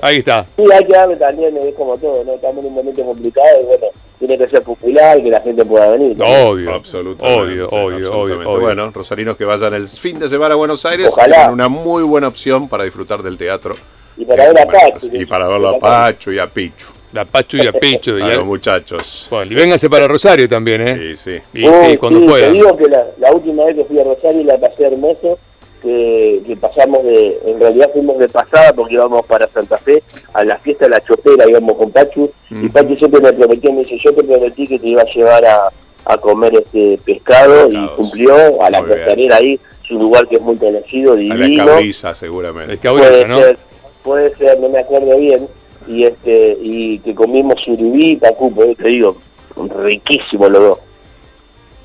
ahí 0.00 0.16
está. 0.18 0.46
Sí, 0.56 0.62
hay 0.72 0.84
que 0.86 0.92
darle 0.92 1.16
también, 1.16 1.56
es 1.58 1.74
como 1.74 1.98
todo, 1.98 2.22
¿no? 2.24 2.34
Estamos 2.34 2.64
en 2.64 2.68
un 2.70 2.74
momento 2.74 3.04
complicado 3.04 3.46
y 3.60 3.66
bueno, 3.66 3.86
tiene 4.20 4.38
que 4.38 4.48
ser 4.48 4.62
popular, 4.62 5.20
que 5.22 5.30
la 5.30 5.40
gente 5.40 5.64
pueda 5.64 5.90
venir. 5.90 6.16
Obvio, 6.20 6.72
Absolutamente. 6.72 7.40
obvio, 7.42 7.68
sí, 7.68 7.76
obvio, 7.76 7.96
absolutamente. 7.96 8.14
obvio, 8.16 8.50
obvio. 8.50 8.60
Bueno, 8.60 8.90
rosarinos 8.92 9.36
que 9.36 9.44
vayan 9.44 9.74
el 9.74 9.88
fin 9.88 10.20
de 10.20 10.28
semana 10.28 10.54
a 10.54 10.56
Buenos 10.56 10.86
Aires 10.86 11.08
Ojalá. 11.12 11.34
tienen 11.34 11.52
una 11.52 11.68
muy 11.68 12.04
buena 12.04 12.28
opción 12.28 12.68
para 12.68 12.84
disfrutar 12.84 13.22
del 13.24 13.36
teatro. 13.36 13.74
Y 14.16 14.24
para 14.24 14.48
ver 14.52 14.60
a 14.60 14.66
Pachu. 14.66 15.08
Y 15.12 15.26
para 15.26 15.48
verlo 15.48 15.68
a 15.70 15.78
Pacho 15.78 16.30
y 16.32 16.38
a 16.38 16.46
Pichu, 16.46 16.86
La 17.12 17.24
Pachu 17.24 17.56
y 17.58 17.66
a 17.66 17.72
Picho. 17.72 18.16
y, 18.18 18.22
a 18.22 18.26
a- 18.26 18.34
los 18.36 18.44
muchachos. 18.46 19.26
bueno, 19.30 19.50
y 19.52 19.54
vénganse 19.54 19.90
para 19.90 20.06
Rosario 20.06 20.48
también, 20.48 20.86
¿eh? 20.86 20.96
Sí, 20.96 21.16
sí. 21.16 21.58
Y 21.58 21.62
sí, 21.66 21.96
cuando 21.96 22.20
sí, 22.20 22.26
puedan. 22.26 22.48
Te 22.50 22.52
digo 22.58 22.76
que 22.76 22.88
la, 22.88 23.06
la 23.18 23.32
última 23.32 23.64
vez 23.64 23.76
que 23.76 23.84
fui 23.84 23.98
a 24.00 24.04
Rosario 24.04 24.44
la 24.44 24.58
pasé 24.58 24.84
hermoso, 24.84 25.38
que, 25.82 26.40
que 26.46 26.56
pasamos 26.56 27.02
de, 27.04 27.38
en 27.44 27.60
realidad 27.60 27.90
fuimos 27.92 28.18
de 28.18 28.28
pasada 28.28 28.72
porque 28.72 28.94
íbamos 28.94 29.26
para 29.26 29.48
Santa 29.48 29.76
Fe, 29.78 30.02
a 30.32 30.44
la 30.44 30.56
fiesta 30.58 30.84
de 30.86 30.90
la 30.92 31.00
chopera 31.04 31.44
íbamos 31.48 31.76
con 31.76 31.90
Pachu, 31.90 32.30
y 32.50 32.68
Pachu 32.68 32.96
siempre 32.96 33.20
me 33.20 33.32
prometió, 33.32 33.72
me 33.72 33.80
dice, 33.84 33.98
yo 34.02 34.14
te 34.14 34.22
prometí 34.22 34.66
que 34.66 34.78
te 34.78 34.86
iba 34.88 35.02
a 35.02 35.06
llevar 35.12 35.44
a, 35.44 35.68
a 36.06 36.16
comer 36.18 36.54
este 36.54 36.98
pescado, 37.04 37.70
y 37.70 37.86
cumplió, 37.96 38.62
a 38.62 38.70
la 38.70 38.78
costanera 38.82 39.36
ahí, 39.36 39.58
es 39.84 39.90
un 39.90 39.98
lugar 40.04 40.26
que 40.26 40.36
es 40.36 40.42
muy 40.42 40.56
conocido, 40.56 41.12
A 41.12 41.16
la 41.16 41.34
divino. 41.34 41.66
cabrisa, 41.66 42.14
seguramente. 42.14 42.78
Cabrilla, 42.78 43.08
puede 43.10 43.28
¿no? 43.28 43.38
ser, 43.40 43.58
puede 44.04 44.36
ser, 44.36 44.60
no 44.60 44.68
me 44.68 44.78
acuerdo 44.78 45.16
bien, 45.18 45.48
y 45.88 46.04
este 46.04 46.56
y 46.62 46.98
que 47.00 47.14
comimos 47.14 47.60
surubí 47.64 48.12
y 48.12 48.16
pacu, 48.16 48.54
pues, 48.54 48.76
te 48.76 48.88
digo, 48.88 49.16
riquísimo 49.56 50.48
los 50.48 50.62
dos, 50.62 50.78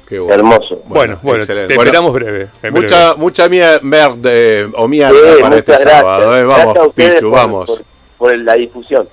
Qué 0.07 0.19
bueno. 0.19 0.33
hermoso. 0.35 0.81
Bueno, 0.85 1.19
bueno, 1.21 1.39
excelente. 1.43 1.69
te 1.69 1.75
Bueno, 1.75 1.89
esperamos 1.89 2.13
breve. 2.13 2.47
breve. 2.61 2.81
Mucha, 2.81 3.15
mucha 3.15 3.47
mía, 3.49 3.79
merde, 3.81 4.69
o 4.75 4.87
mierda 4.87 5.11
Sí, 5.35 5.41
para 5.41 5.57
este 5.57 5.71
muchas 5.71 5.85
gracias. 5.85 5.91
sábado. 6.01 6.37
eh. 6.37 6.43
Vamos, 6.43 6.77
Pichu, 6.95 7.21
por- 7.21 7.31
vamos. 7.31 7.65
Por, 7.69 7.83
por 8.31 8.37
la 8.39 8.53
difusión. 8.55 9.07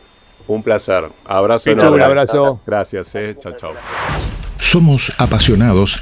Un 0.47 0.63
placer. 0.63 1.05
Abrazo 1.27 1.65
Pichu, 1.65 1.81
enorme. 1.81 1.97
un 1.97 2.03
abrazo. 2.03 2.61
Gracias, 2.67 3.15
eh. 3.15 3.35
Chao, 3.39 3.53
chao. 3.57 3.73
Somos 4.59 5.13
apasionados 5.19 6.01